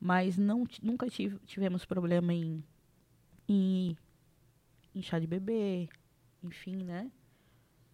[0.00, 2.64] Mas não, nunca tive, tivemos problema em,
[3.46, 3.96] em,
[4.94, 5.88] em chá de bebê,
[6.42, 7.10] enfim, né?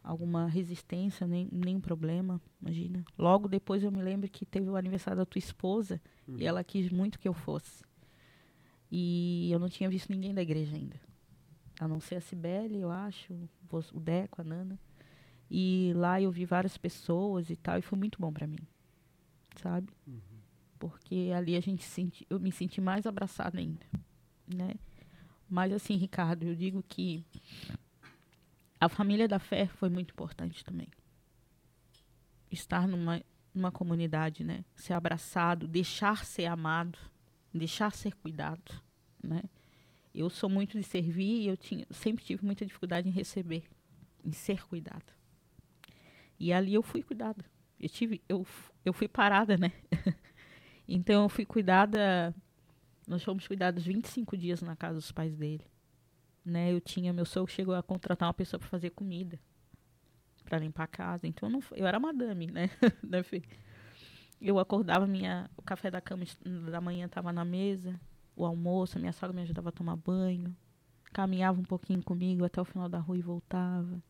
[0.05, 3.05] Alguma resistência, nem, nenhum problema, imagina.
[3.19, 6.91] Logo depois eu me lembro que teve o aniversário da tua esposa e ela quis
[6.91, 7.85] muito que eu fosse.
[8.89, 11.01] E eu não tinha visto ninguém da igreja ainda.
[11.81, 13.35] A não ser a Cibele, eu acho,
[13.93, 14.79] o Deco, a Nana.
[15.51, 18.59] E lá eu vi várias pessoas e tal, e foi muito bom pra mim.
[19.63, 19.89] Sabe?
[20.79, 23.87] Porque ali a gente senti, eu me senti mais abraçada ainda,
[24.47, 24.75] né?
[25.49, 27.25] Mas assim, Ricardo, eu digo que
[28.81, 30.89] a família da fé foi muito importante também.
[32.51, 33.23] Estar numa,
[33.55, 34.65] numa comunidade, né?
[34.75, 36.99] Ser abraçado, deixar ser amado,
[37.55, 38.73] deixar ser cuidado,
[39.23, 39.43] né?
[40.15, 43.65] Eu sou muito de servir e eu tinha, sempre tive muita dificuldade em receber,
[44.25, 45.16] em ser cuidado.
[46.39, 47.45] E ali eu fui cuidada.
[47.79, 48.47] Eu tive, eu,
[48.85, 49.73] eu fui parada, né?
[50.89, 52.35] então eu fui cuidada.
[53.07, 55.65] Nós fomos cuidados 25 dias na casa dos pais dele.
[56.45, 56.73] Né?
[56.73, 59.39] Eu tinha, meu sogro chegou a contratar uma pessoa para fazer comida,
[60.45, 61.27] para limpar a casa.
[61.27, 62.71] Então eu, não, eu era madame, né?
[63.03, 63.23] Né,
[64.41, 66.25] eu acordava, minha, o café da cama
[66.71, 67.99] da manhã estava na mesa,
[68.35, 70.55] o almoço, minha sogra me ajudava a tomar banho,
[71.13, 74.03] caminhava um pouquinho comigo até o final da rua e voltava.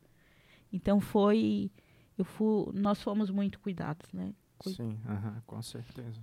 [0.73, 1.71] Então foi,
[2.19, 4.35] eu fui, nós fomos muito cuidados, né?
[4.59, 6.21] Cui- Sim, aham, com certeza.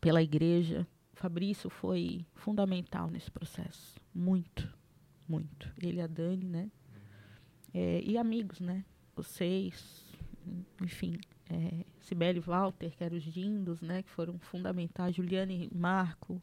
[0.00, 0.86] pela igreja.
[1.14, 3.94] Fabrício foi fundamental nesse processo.
[4.14, 4.72] Muito,
[5.28, 5.70] muito.
[5.78, 6.70] Ele e a Dani, né?
[7.74, 8.84] É, e amigos, né?
[9.14, 10.04] Vocês,
[10.80, 11.18] enfim.
[11.50, 14.02] É, Cibele e Walter, que eram os Dindos, né?
[14.02, 15.14] Que foram fundamentais.
[15.14, 16.40] Juliane e Marco.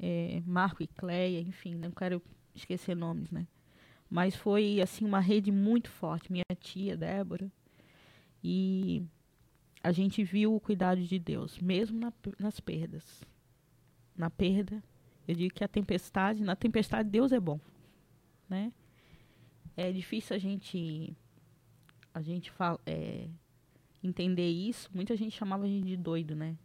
[0.00, 1.74] é, Marco e Cleia, enfim.
[1.76, 2.20] Não quero
[2.54, 3.46] esquecer nomes, né?
[4.10, 6.32] Mas foi, assim, uma rede muito forte.
[6.32, 7.50] Minha tia, Débora.
[8.44, 9.02] E
[9.82, 13.24] a gente viu o cuidado de Deus, mesmo na- nas perdas.
[14.14, 14.84] Na perda,
[15.26, 17.58] eu digo que a tempestade, na tempestade Deus é bom,
[18.48, 18.70] né?
[19.74, 21.16] É difícil a gente
[22.12, 23.28] a gente fala, é,
[24.00, 24.88] entender isso.
[24.94, 26.56] Muita gente chamava a gente de doido, né?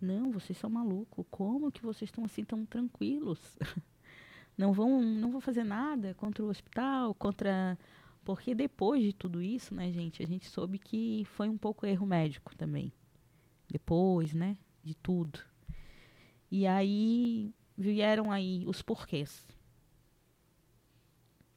[0.00, 1.26] Não, vocês são malucos.
[1.30, 3.38] Como que vocês estão assim tão tranquilos?
[4.56, 7.76] Não vão, não vão fazer nada contra o hospital, contra
[8.26, 12.04] porque depois de tudo isso, né, gente, a gente soube que foi um pouco erro
[12.04, 12.92] médico também.
[13.70, 15.38] Depois, né, de tudo.
[16.50, 19.46] E aí vieram aí os porquês.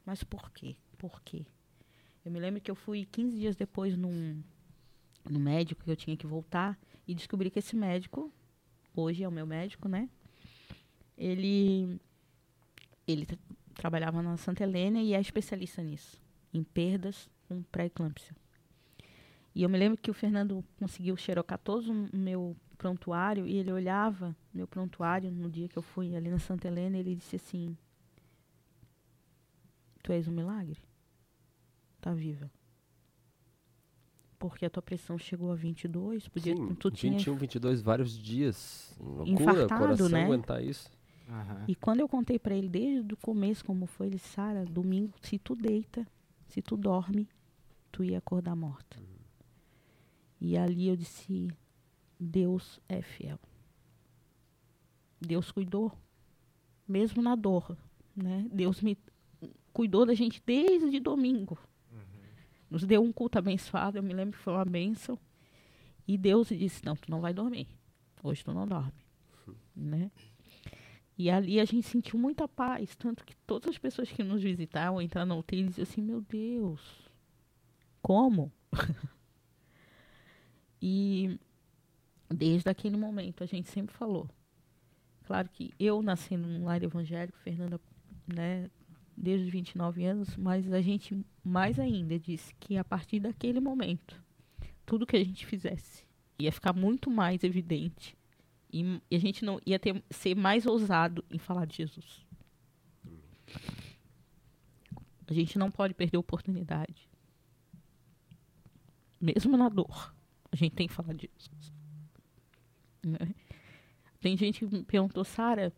[0.06, 0.76] Mas por quê?
[0.98, 1.44] Por quê?
[2.24, 4.44] Eu me lembro que eu fui 15 dias depois num,
[5.28, 8.32] no médico que eu tinha que voltar e descobri que esse médico,
[8.96, 10.08] hoje é o meu médico, né?
[11.18, 12.00] Ele
[13.08, 13.40] ele tra-
[13.74, 16.22] trabalhava na Santa Helena e é especialista nisso,
[16.54, 18.36] em perdas com pré-eclâmpsia.
[19.54, 23.72] E eu me lembro que o Fernando conseguiu xerocar todo o meu prontuário e ele
[23.72, 27.36] olhava meu prontuário no dia que eu fui ali na Santa Helena e ele disse
[27.36, 27.76] assim:
[30.02, 30.78] Tu és um milagre?
[32.00, 32.50] Tá viva.
[34.38, 38.96] Porque a tua pressão chegou a 22, podia, Sim, tu tinha 21, 22, vários dias.
[38.98, 40.24] Loucura, coração né?
[40.24, 40.90] aguentar isso.
[41.28, 41.66] Aham.
[41.68, 45.14] E quando eu contei pra ele desde o começo como foi, ele disse, Sara, domingo,
[45.22, 46.08] se tu deita,
[46.50, 47.30] se tu dorme,
[47.92, 48.98] tu ia acordar morta.
[50.42, 51.48] E ali eu disse,
[52.20, 53.40] Deus é fiel.
[55.22, 55.92] Deus cuidou,
[56.88, 57.78] mesmo na dor,
[58.16, 58.48] né?
[58.52, 58.98] Deus me
[59.72, 61.58] cuidou da gente desde domingo.
[62.70, 65.18] Nos deu um culto abençoado, eu me lembro que foi uma bênção.
[66.08, 67.68] E Deus disse, não, tu não vai dormir.
[68.24, 69.06] Hoje tu não dorme.
[69.76, 70.12] né?
[71.20, 75.02] E ali a gente sentiu muita paz, tanto que todas as pessoas que nos visitavam,
[75.02, 77.12] entraram no UTI, diziam assim, meu Deus,
[78.02, 78.50] como?
[80.82, 81.38] e
[82.30, 84.30] desde aquele momento a gente sempre falou.
[85.26, 87.82] Claro que eu nasci num lar evangélico, Fernanda,
[88.26, 88.72] né,
[89.16, 94.24] desde os 29 anos, mas a gente mais ainda disse que a partir daquele momento,
[94.86, 96.08] tudo que a gente fizesse
[96.40, 98.18] ia ficar muito mais evidente
[98.72, 102.26] e, e a gente não ia ter, ser mais ousado em falar de Jesus.
[105.28, 107.10] A gente não pode perder a oportunidade.
[109.20, 110.14] Mesmo na dor,
[110.52, 111.74] a gente tem que falar de Jesus.
[113.04, 113.36] Né?
[114.20, 115.74] Tem gente que me perguntou, Sara,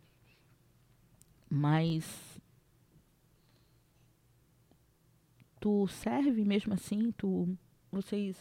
[1.49, 2.39] mas
[5.59, 7.11] tu serve mesmo assim?
[7.11, 7.57] Tu,
[7.91, 8.37] vocês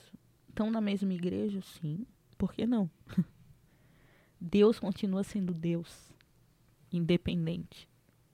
[0.48, 1.60] estão na mesma igreja?
[1.60, 2.06] Sim.
[2.38, 2.90] Por que não?
[4.40, 6.10] Deus continua sendo Deus,
[6.92, 7.88] independente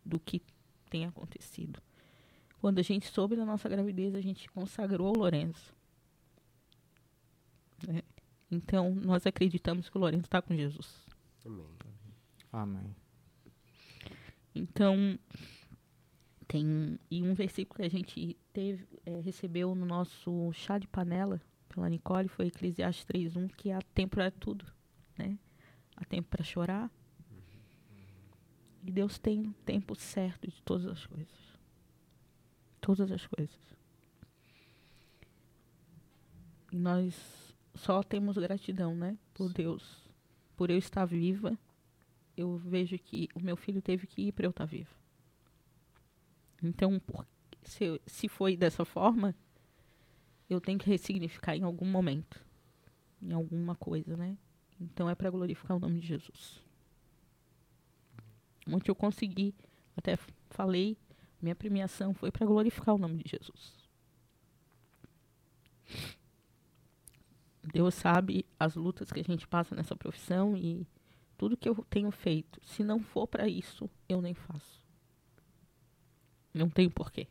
[0.05, 0.41] do que
[0.89, 1.83] tenha acontecido.
[2.61, 5.75] Quando a gente soube da nossa gravidez, a gente consagrou o Lourenço.
[7.87, 8.03] né?
[8.51, 11.05] Então, nós acreditamos que o Lourenço está com Jesus.
[11.45, 11.67] Amém.
[12.53, 12.97] Amém.
[14.55, 15.19] Então,
[16.49, 21.41] tem e um versículo que a gente teve, é, recebeu no nosso chá de panela
[21.69, 24.65] pela Nicole foi Eclesiastes 3.1, que há tempo para tudo,
[25.19, 25.39] né?
[25.97, 26.91] Há tempo para chorar.
[28.85, 31.57] E Deus tem um tempo certo de todas as coisas.
[32.81, 33.59] Todas as coisas.
[36.73, 37.15] E nós
[37.75, 39.19] só temos gratidão, né?
[39.35, 40.05] Por Deus.
[40.57, 41.59] Por eu estar viva
[42.37, 44.91] eu vejo que o meu filho teve que ir para eu estar viva.
[46.63, 47.27] Então, por-
[47.63, 49.35] se, se foi dessa forma,
[50.49, 52.45] eu tenho que ressignificar em algum momento,
[53.23, 54.37] em alguma coisa, né?
[54.81, 56.63] Então é para glorificar o nome de Jesus.
[58.69, 59.55] Onde eu consegui,
[59.97, 60.19] até
[60.51, 60.97] falei,
[61.41, 63.87] minha premiação foi para glorificar o nome de Jesus.
[67.73, 70.87] Deus sabe as lutas que a gente passa nessa profissão e
[71.37, 74.83] tudo que eu tenho feito, se não for para isso, eu nem faço.
[76.55, 77.29] Não tem porquê.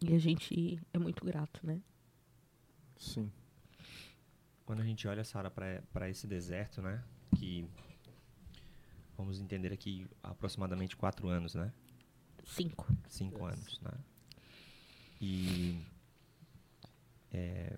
[0.00, 1.80] E a gente é muito grato, né?
[2.96, 3.30] Sim.
[4.64, 7.02] Quando a gente olha, Sara, para esse deserto, né?
[7.36, 7.66] Que
[9.16, 11.72] vamos entender aqui aproximadamente quatro anos, né?
[12.44, 12.86] Cinco.
[13.08, 13.92] Cinco anos, né?
[15.20, 15.80] E
[17.32, 17.76] é,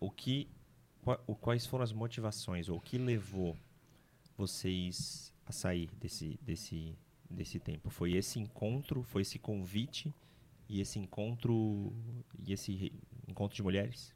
[0.00, 0.48] o que,
[1.02, 3.56] qua- o- quais foram as motivações ou o que levou
[4.36, 6.96] vocês a sair desse, desse,
[7.28, 7.90] desse tempo?
[7.90, 10.12] Foi esse encontro, foi esse convite
[10.68, 11.92] e esse encontro
[12.46, 12.92] e esse re-
[13.28, 14.14] encontro de mulheres?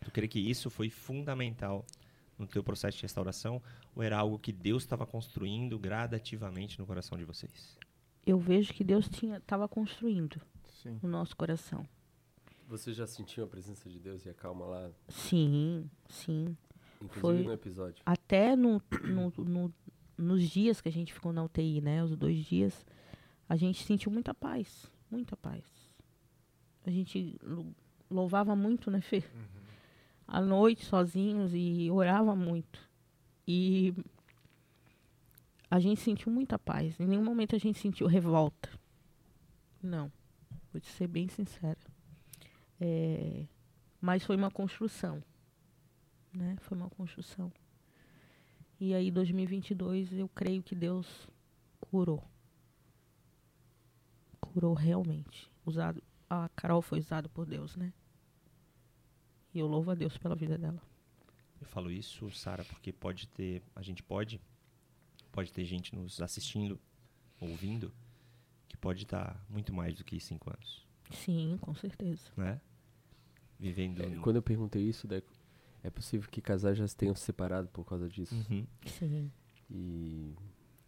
[0.00, 1.84] Tu crê que isso foi fundamental
[2.38, 3.60] no teu processo de restauração
[3.94, 7.76] ou era algo que Deus estava construindo gradativamente no coração de vocês?
[8.24, 10.40] Eu vejo que Deus tinha estava construindo
[10.82, 10.98] Sim.
[11.02, 11.86] no nosso coração.
[12.68, 16.56] Você já sentiu a presença de Deus e a calma lá, Sim, sim.
[17.02, 18.02] inclusive Foi- no episódio?
[18.04, 19.74] Até no, no, no-
[20.18, 22.04] nos dias que a gente ficou na UTI, né?
[22.04, 22.84] Os dois dias,
[23.48, 24.90] a gente sentiu muita paz.
[25.10, 25.64] Muita paz.
[26.84, 27.72] A gente lou-
[28.10, 29.22] louvava muito, né, Fê?
[30.28, 32.78] À noite, sozinhos, e orava muito.
[33.46, 33.94] E
[35.70, 37.00] a gente sentiu muita paz.
[37.00, 38.70] Em nenhum momento a gente sentiu revolta.
[39.82, 40.12] Não.
[40.70, 41.78] Vou te ser bem sincera.
[42.78, 43.46] É,
[44.00, 45.22] mas foi uma construção.
[46.32, 46.56] né?
[46.60, 47.50] Foi uma construção.
[48.78, 51.28] E aí, 2022, eu creio que Deus
[51.80, 52.22] curou.
[54.40, 55.50] Curou realmente.
[55.66, 57.92] Usado, a Carol foi usada por Deus, né?
[59.58, 60.80] E eu louvo a Deus pela vida dela.
[61.60, 64.40] Eu falo isso, Sara, porque pode ter, a gente pode,
[65.32, 66.78] pode ter gente nos assistindo,
[67.40, 67.92] ouvindo,
[68.68, 72.30] que pode estar muito mais do que cinco anos, Sim, com certeza.
[72.36, 72.60] né?
[73.58, 74.00] Vivendo.
[74.00, 75.32] É, quando eu perguntei isso, Deco,
[75.82, 78.36] é possível que casais já se tenham se separado por causa disso.
[78.48, 78.64] Uhum.
[78.86, 79.32] Sim.
[79.68, 80.36] E,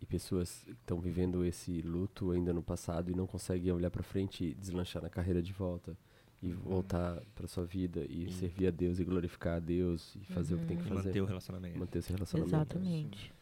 [0.00, 4.44] e pessoas estão vivendo esse luto ainda no passado e não conseguem olhar para frente
[4.44, 5.98] e deslanchar na carreira de volta
[6.42, 10.24] e voltar para sua vida e E- servir a Deus e glorificar a Deus e
[10.24, 11.08] fazer o que tem que E fazer.
[11.08, 11.78] manter o relacionamento.
[11.78, 12.54] manter esse relacionamento.
[12.56, 13.34] Exatamente.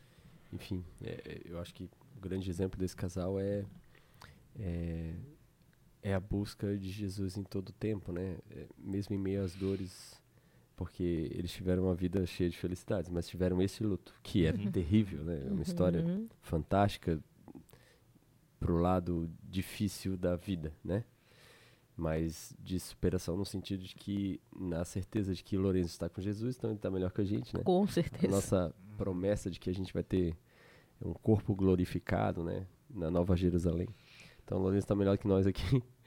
[0.52, 3.64] Enfim, é, é, eu acho que o grande exemplo desse casal é,
[4.58, 5.14] é
[6.00, 8.38] é a busca de Jesus em todo o tempo, né?
[8.50, 10.22] É, mesmo em meio às dores,
[10.76, 14.70] porque eles tiveram uma vida cheia de felicidades, mas tiveram esse luto, que é Uhum.
[14.70, 15.42] terrível, né?
[15.46, 16.28] É uma história Uhum.
[16.40, 17.20] fantástica
[18.60, 21.04] pro lado difícil da vida, né?
[21.98, 26.56] Mas de superação no sentido de que, na certeza de que Lourenço está com Jesus,
[26.56, 27.62] então ele está melhor que a gente, né?
[27.64, 28.28] Com a certeza.
[28.28, 30.36] nossa promessa de que a gente vai ter
[31.04, 33.88] um corpo glorificado, né, na Nova Jerusalém.
[34.44, 35.82] Então, Lourenço está melhor que nós aqui.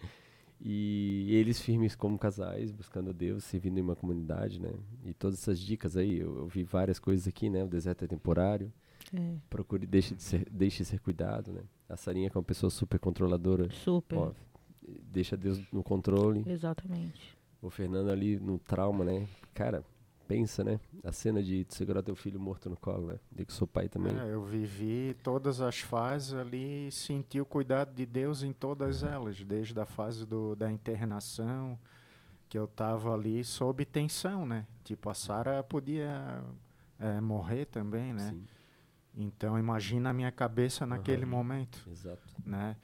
[0.64, 4.72] E eles firmes como casais, buscando a Deus, servindo em uma comunidade, né?
[5.04, 7.64] E todas essas dicas aí, eu, eu vi várias coisas aqui, né?
[7.64, 8.72] O deserto é temporário,
[9.12, 11.64] É, procure, deixe de ser, deixe ser cuidado, né?
[11.90, 14.16] A Sarinha que é uma pessoa super controladora, super.
[14.16, 14.32] ó,
[14.82, 16.44] deixa Deus no controle.
[16.48, 17.38] Exatamente.
[17.62, 19.28] O Fernando ali no trauma, né?
[19.54, 19.84] Cara,
[20.28, 20.80] pensa, né?
[21.04, 23.20] A cena de segurar teu filho morto no colo, né?
[23.32, 24.18] De que sou pai também.
[24.18, 29.04] É, eu vivi todas as fases ali e senti o cuidado de Deus em todas
[29.04, 31.78] elas, desde a fase do, da internação,
[32.50, 34.66] que eu estava ali sob tensão, né?
[34.84, 36.44] Tipo, a Sara podia
[37.00, 38.30] é, morrer também, né?
[38.30, 38.44] Sim,
[39.16, 41.32] Então, imagina a minha cabeça naquele Aham.
[41.32, 42.24] momento, exato.
[42.46, 42.76] né?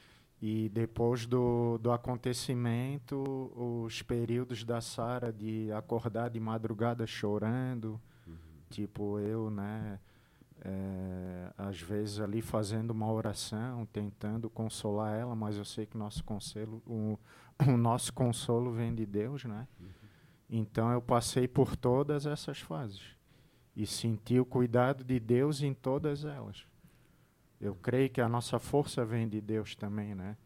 [0.42, 8.00] E depois do, do acontecimento, os períodos da Sara de acordar de madrugada chorando,
[8.70, 10.00] tipo eu, né?
[10.68, 16.24] é, às vezes ali fazendo uma oração, tentando consolar ela, mas eu sei que nosso
[16.24, 17.18] consolo, o,
[17.66, 19.66] o nosso consolo vem de Deus, né?
[20.50, 23.02] Então eu passei por todas essas fases
[23.76, 26.66] e senti o cuidado de Deus em todas elas.
[27.60, 30.38] Eu creio que a nossa força vem de Deus também, né?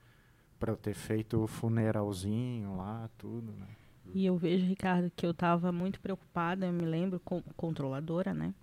[0.59, 3.68] Para eu ter feito o funeralzinho lá, tudo, né?
[4.14, 8.53] E eu vejo, Ricardo, que eu estava muito preocupada, eu me lembro, com, controladora, né?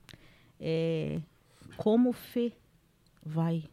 [0.60, 1.20] É,
[1.76, 2.52] como Fê
[3.24, 3.64] vai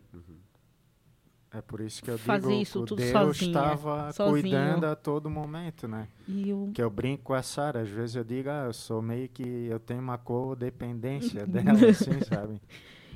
[1.52, 4.42] É por isso que eu Fazer digo isso que Deus estava sozinho.
[4.42, 6.08] cuidando a todo momento, né?
[6.28, 9.30] eu Que eu brinco com a Sara, às vezes eu digo, ah, eu sou meio
[9.30, 12.62] que eu tenho uma codependência dela, assim, sabe?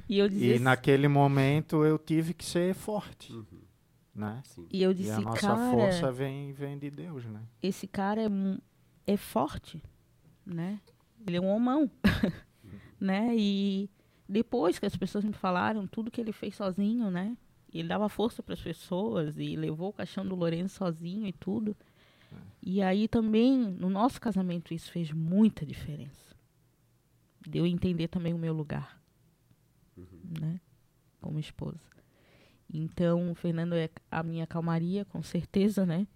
[0.09, 3.31] E eu dizia, E naquele momento eu tive que ser forte,
[4.13, 4.41] né?
[4.45, 4.67] Sim.
[4.71, 7.41] e eu E disse, a nossa cara, força vem, vem de Deus, né?
[7.61, 8.29] esse cara é,
[9.07, 9.81] é forte,
[10.45, 10.81] né?
[11.25, 11.89] Ele é um homão,
[12.99, 13.33] né?
[13.37, 13.89] E
[14.27, 17.37] depois que as pessoas me falaram tudo que ele fez sozinho, né?
[17.71, 21.75] Ele dava força para as pessoas e levou o caixão do Lourenço sozinho e tudo.
[22.61, 26.35] E aí também, no nosso casamento, isso fez muita diferença.
[27.47, 28.99] Deu a entender também o meu lugar,
[30.39, 30.59] né?
[31.21, 31.79] Como esposa.
[32.71, 36.07] Então, o Fernando é a minha calmaria, com certeza, né?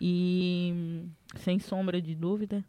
[0.00, 1.04] E
[1.36, 2.64] sem sombra de dúvida,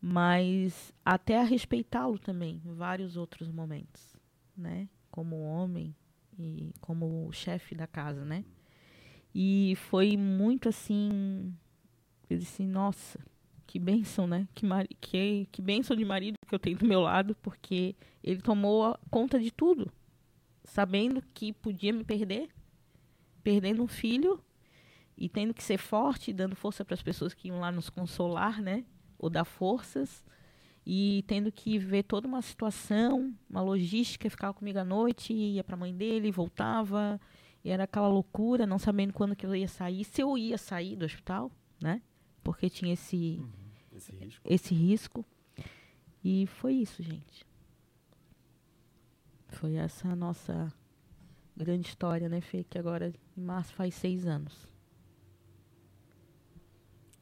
[0.00, 4.16] mas até a respeitá-lo também em vários outros momentos,
[4.56, 4.88] né?
[5.10, 5.94] Como homem
[6.38, 8.44] e como chefe da casa, né?
[9.34, 11.54] E foi muito assim,
[12.28, 13.18] eu disse, nossa,
[13.72, 14.46] que bênção, né?
[14.54, 18.42] Que, mari que, que bênção de marido que eu tenho do meu lado, porque ele
[18.42, 19.90] tomou conta de tudo,
[20.62, 22.50] sabendo que podia me perder,
[23.42, 24.44] perdendo um filho
[25.16, 28.60] e tendo que ser forte, dando força para as pessoas que iam lá nos consolar,
[28.60, 28.84] né?
[29.18, 30.22] Ou dar forças.
[30.84, 35.76] E tendo que ver toda uma situação, uma logística, ficava comigo à noite, ia para
[35.76, 37.18] a mãe dele, voltava.
[37.64, 40.94] E era aquela loucura, não sabendo quando que eu ia sair, se eu ia sair
[40.94, 41.50] do hospital,
[41.80, 42.02] né?
[42.44, 43.40] Porque tinha esse,
[44.10, 44.42] Esse risco.
[44.44, 45.24] esse risco.
[46.24, 47.44] E foi isso, gente.
[49.48, 50.72] Foi essa a nossa
[51.56, 52.64] grande história, né, Fê?
[52.64, 54.66] Que agora, em março, faz seis anos.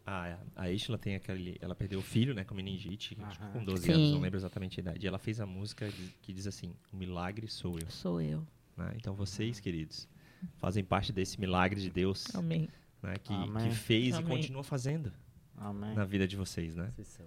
[0.06, 1.56] A, a tem aquele.
[1.60, 3.52] Ela perdeu o filho, né, com meningite, acho que Aham.
[3.52, 3.92] com 12 Sim.
[3.92, 5.06] anos, não lembro exatamente a idade.
[5.06, 5.88] E ela fez a música
[6.20, 7.88] que diz assim: O milagre sou eu.
[7.88, 8.44] Sou eu.
[8.76, 8.92] né?
[8.96, 10.08] Então vocês, queridos,
[10.56, 12.68] fazem parte desse milagre de Deus Amém.
[13.02, 13.68] né, que, Amém.
[13.68, 14.26] que fez Amém.
[14.26, 15.12] e continua fazendo
[15.60, 15.94] Amém.
[15.94, 16.90] na vida de vocês, né?
[16.96, 17.26] Vocês são.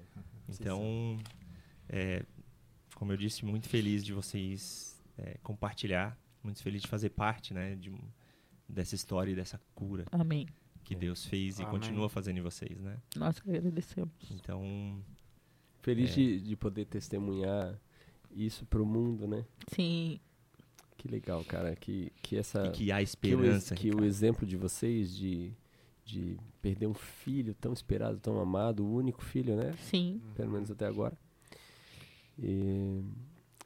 [0.50, 1.20] Então,
[1.90, 2.26] É,
[2.96, 7.76] como eu disse, muito feliz de vocês é, compartilhar, muito feliz de fazer parte, né,
[7.76, 7.92] de,
[8.68, 10.48] dessa história e dessa cura Amém.
[10.84, 11.72] que Deus fez e Amém.
[11.80, 12.98] continua fazendo em vocês, né?
[13.16, 14.12] Nós que agradecemos.
[14.32, 15.02] Então,
[15.82, 16.14] Feliz É.
[16.16, 17.78] de, de poder testemunhar
[18.32, 19.46] isso pro mundo, né?
[19.68, 20.20] Sim,
[20.98, 21.76] Que legal, cara.
[21.76, 22.66] Que, que essa.
[22.68, 23.76] e que há que o, esperança.
[23.76, 25.52] que o exemplo de vocês de,
[26.06, 29.74] de perder um filho tão esperado, tão amado, o único filho, né?
[29.80, 31.18] sim, Pelo menos até agora.
[32.38, 33.02] E,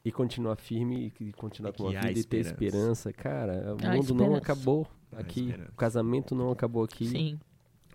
[0.04, 3.10] e continuar firme e continuar E com a vida e ter esperança.
[3.10, 3.14] esperança.
[3.14, 4.38] Cara, o Há mundo não esperança.
[4.38, 5.42] acabou Há aqui.
[5.46, 5.72] esperança.
[5.72, 7.08] O casamento não acabou aqui.
[7.08, 7.40] sim.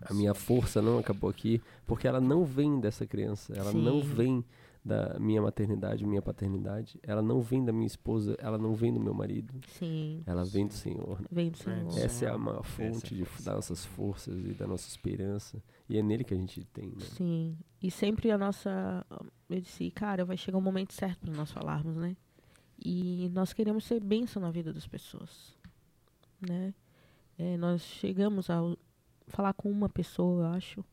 [0.05, 1.61] A minha força não acabou aqui.
[1.85, 3.53] Porque ela não vem dessa criança.
[3.55, 4.07] Ela não Sim.
[4.09, 4.45] vem
[4.83, 6.99] da minha maternidade, minha paternidade.
[7.03, 8.35] Ela não vem da minha esposa.
[8.39, 9.53] Ela não vem do meu marido.
[9.67, 10.21] Sim.
[10.25, 11.21] Ela vem do Senhor.
[11.21, 11.27] né?
[11.31, 11.97] Vem do Senhor.
[11.97, 15.63] Essa é a maior é fonte de, das nossas forças e da nossa esperança.
[15.87, 16.99] E é nele que a gente tem, né?
[16.99, 17.57] Sim.
[17.81, 19.05] E sempre a nossa.
[19.49, 22.17] Eu disse, cara, vai chegar o momento certo para nós falarmos, né?
[22.77, 25.55] E nós queremos ser bênção na vida das pessoas.
[26.41, 26.73] Né?
[27.37, 28.59] É, nós chegamos a
[29.27, 30.85] falar com uma pessoa, eu acho.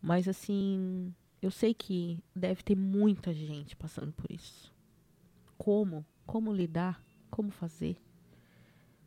[0.00, 1.12] Mas assim,
[1.42, 4.72] eu sei que deve ter muita gente passando por isso.
[5.58, 6.04] Como?
[6.24, 7.02] Como lidar?
[7.30, 7.96] Como fazer?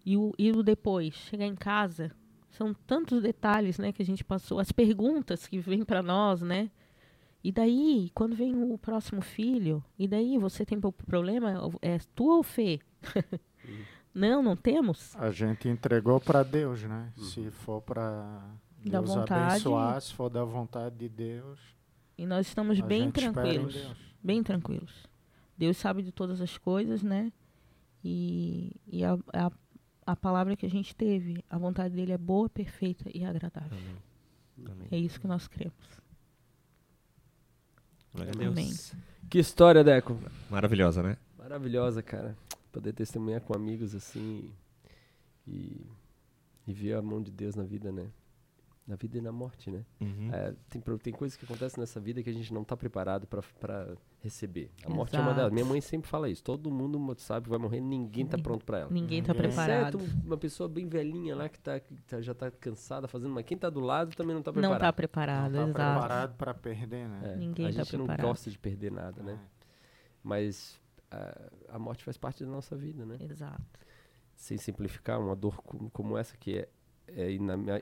[0.06, 2.12] E o, e o depois, chegar em casa,
[2.52, 6.70] são tantos detalhes, né, que a gente passou, as perguntas que vêm para nós, né?
[7.44, 12.36] E daí, quando vem o próximo filho, e daí você tem pro- problema, é tua
[12.38, 12.80] ou Fê?
[14.14, 15.16] não, não temos?
[15.16, 17.12] A gente entregou para Deus, né?
[17.18, 18.42] Se for para
[18.84, 19.52] Deus vontade.
[19.54, 21.60] abençoar, se for da vontade de Deus,
[22.18, 23.76] E nós estamos a bem tranquilos.
[24.24, 25.08] Bem tranquilos.
[25.58, 27.32] Deus sabe de todas as coisas, né?
[28.04, 29.52] E, e a, a,
[30.06, 33.78] a palavra que a gente teve, a vontade dele é boa, perfeita e agradável.
[33.78, 34.72] Amém.
[34.72, 34.88] Amém.
[34.92, 35.76] É isso que nós cremos.
[38.14, 38.52] Glória a Deus.
[38.52, 38.74] Amém.
[39.30, 40.18] Que história, Deco.
[40.50, 41.18] Maravilhosa, né?
[41.38, 42.38] Maravilhosa, cara.
[42.72, 44.52] Poder testemunhar com amigos assim
[45.48, 45.86] e,
[46.68, 48.08] e ver a mão de Deus na vida, né?
[48.88, 49.84] Na vida e na morte, né?
[50.00, 50.30] Uhum.
[50.32, 53.42] É, tem, tem coisas que acontecem nessa vida que a gente não tá preparado pra-
[53.60, 54.70] pra receber.
[54.86, 55.40] A morte é uma delas.
[55.46, 55.54] Exato.
[55.56, 56.44] Minha mãe sempre fala isso.
[56.44, 58.92] Todo mundo sabe que vai morrer, ninguém tá Ninguém- pronto pra ela.
[58.92, 59.50] Ninguém está Ninguém.
[59.50, 59.98] preparado.
[59.98, 63.44] Exceto uma pessoa bem velhinha lá que, tá, que tá- já tá cansada fazendo, mas
[63.44, 64.78] quem tá do lado também não tá Não preparado.
[64.82, 66.00] está preparado, Não tá exato.
[66.00, 67.22] preparado para perder, né?
[67.34, 68.28] É, Ninguém a tá gente não preparado.
[68.28, 69.40] gosta de perder nada, né?
[70.24, 70.80] Mas
[71.10, 73.18] a, a morte faz parte da nossa vida, né?
[73.20, 73.62] Exato.
[74.36, 76.70] Sem simplificar, uma dor co- como essa que é,
[77.08, 77.30] é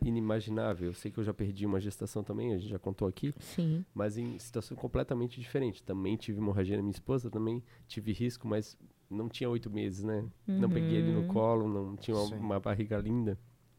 [0.03, 0.87] inimaginável.
[0.87, 3.83] Eu sei que eu já perdi uma gestação também, a gente já contou aqui, Sim.
[3.93, 5.81] mas em situação completamente diferente.
[5.83, 8.77] Também tive hemorragia na minha esposa, também tive risco, mas
[9.09, 10.25] não tinha oito meses, né?
[10.47, 11.27] Não peguei ele no Uhum.
[11.27, 13.37] colo, não tinha uma, uma barriga linda.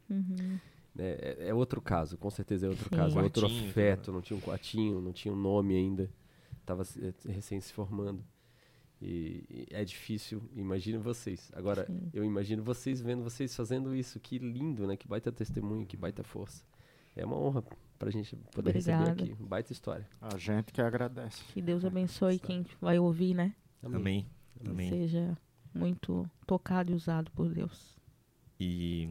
[0.09, 0.59] Uhum.
[0.97, 2.97] É, é- é outro caso, com certeza é outro Sim.
[2.97, 3.19] caso.
[3.19, 6.09] É outro afeto, não tinha um quartinho, não tinha um nome ainda.
[6.65, 8.25] Tava se- eh, recém se formando.
[9.01, 11.51] E, e é difícil, imagino vocês.
[11.55, 12.11] Agora, Sim.
[12.13, 14.19] eu imagino vocês vendo vocês fazendo isso.
[14.21, 14.97] Que lindo, né?
[14.97, 16.65] Que baita testemunho, que baita força.
[17.17, 17.63] É uma honra
[17.99, 19.05] pra gente poder Obrigada.
[19.11, 19.43] receber aqui.
[19.43, 20.09] Baita história.
[20.21, 21.43] A gente que agradece.
[21.53, 23.55] Que Deus abençoe quem vai ouvir, né?
[23.83, 24.27] Amém.
[24.65, 24.89] Amém.
[24.89, 25.37] Seja
[25.73, 27.99] muito tocado e usado por Deus.
[28.59, 29.11] E,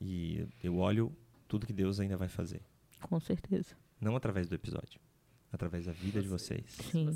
[0.00, 1.14] e eu olho
[1.46, 2.62] tudo que Deus ainda vai fazer.
[3.02, 3.76] Com certeza.
[4.00, 5.00] Não através do episódio,
[5.52, 6.64] através da vida de vocês.
[6.90, 7.10] Sim.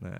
[0.00, 0.18] né?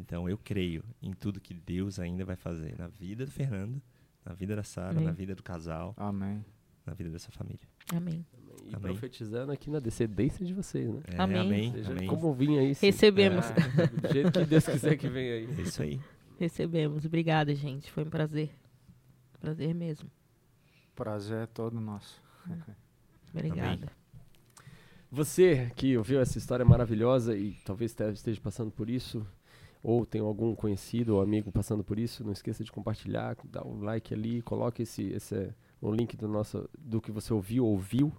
[0.00, 3.80] Então eu creio em tudo que Deus ainda vai fazer na vida do Fernando,
[4.24, 5.04] na vida da Sara, Amém.
[5.04, 6.44] na vida do casal, Amém.
[6.86, 7.60] na vida dessa família.
[7.94, 8.24] Amém.
[8.64, 8.80] E Amém.
[8.92, 11.00] profetizando aqui na descendência de vocês, né?
[11.08, 11.38] É, Amém.
[11.40, 11.72] amém.
[11.72, 12.08] Seja amém.
[12.08, 12.72] como vinha aí.
[12.80, 13.44] Recebemos.
[13.50, 15.58] É, do jeito que Deus quiser que venha aí.
[15.58, 16.00] É isso aí.
[16.38, 17.04] Recebemos.
[17.04, 17.90] Obrigada, gente.
[17.90, 18.50] Foi um prazer.
[19.40, 20.10] Prazer mesmo.
[20.94, 22.22] Prazer é todo nosso.
[23.34, 23.90] Obrigada.
[25.10, 29.26] Você que ouviu essa história maravilhosa e talvez te- esteja passando por isso,
[29.82, 33.82] ou tem algum conhecido ou amigo passando por isso, não esqueça de compartilhar, dá um
[33.82, 38.12] like ali, coloque esse, esse o link do nosso do que você ouviu ouviu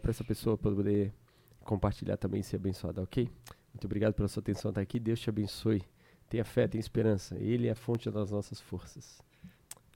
[0.00, 1.12] para essa pessoa poder
[1.60, 3.30] compartilhar também e ser abençoada, ok?
[3.72, 4.98] Muito obrigado pela sua atenção até aqui.
[4.98, 5.82] Deus te abençoe.
[6.30, 7.36] Tenha fé, tenha esperança.
[7.38, 9.20] Ele é a fonte das nossas forças.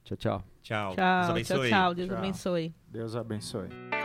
[0.05, 0.45] Tchau, tchau.
[0.63, 0.87] Tchau.
[0.89, 1.69] Deus Tchau, tchau, abençoe.
[1.71, 1.95] tchau.
[1.95, 2.19] Deus Tchau.
[2.19, 2.75] abençoe.
[2.89, 4.00] Deus abençoe.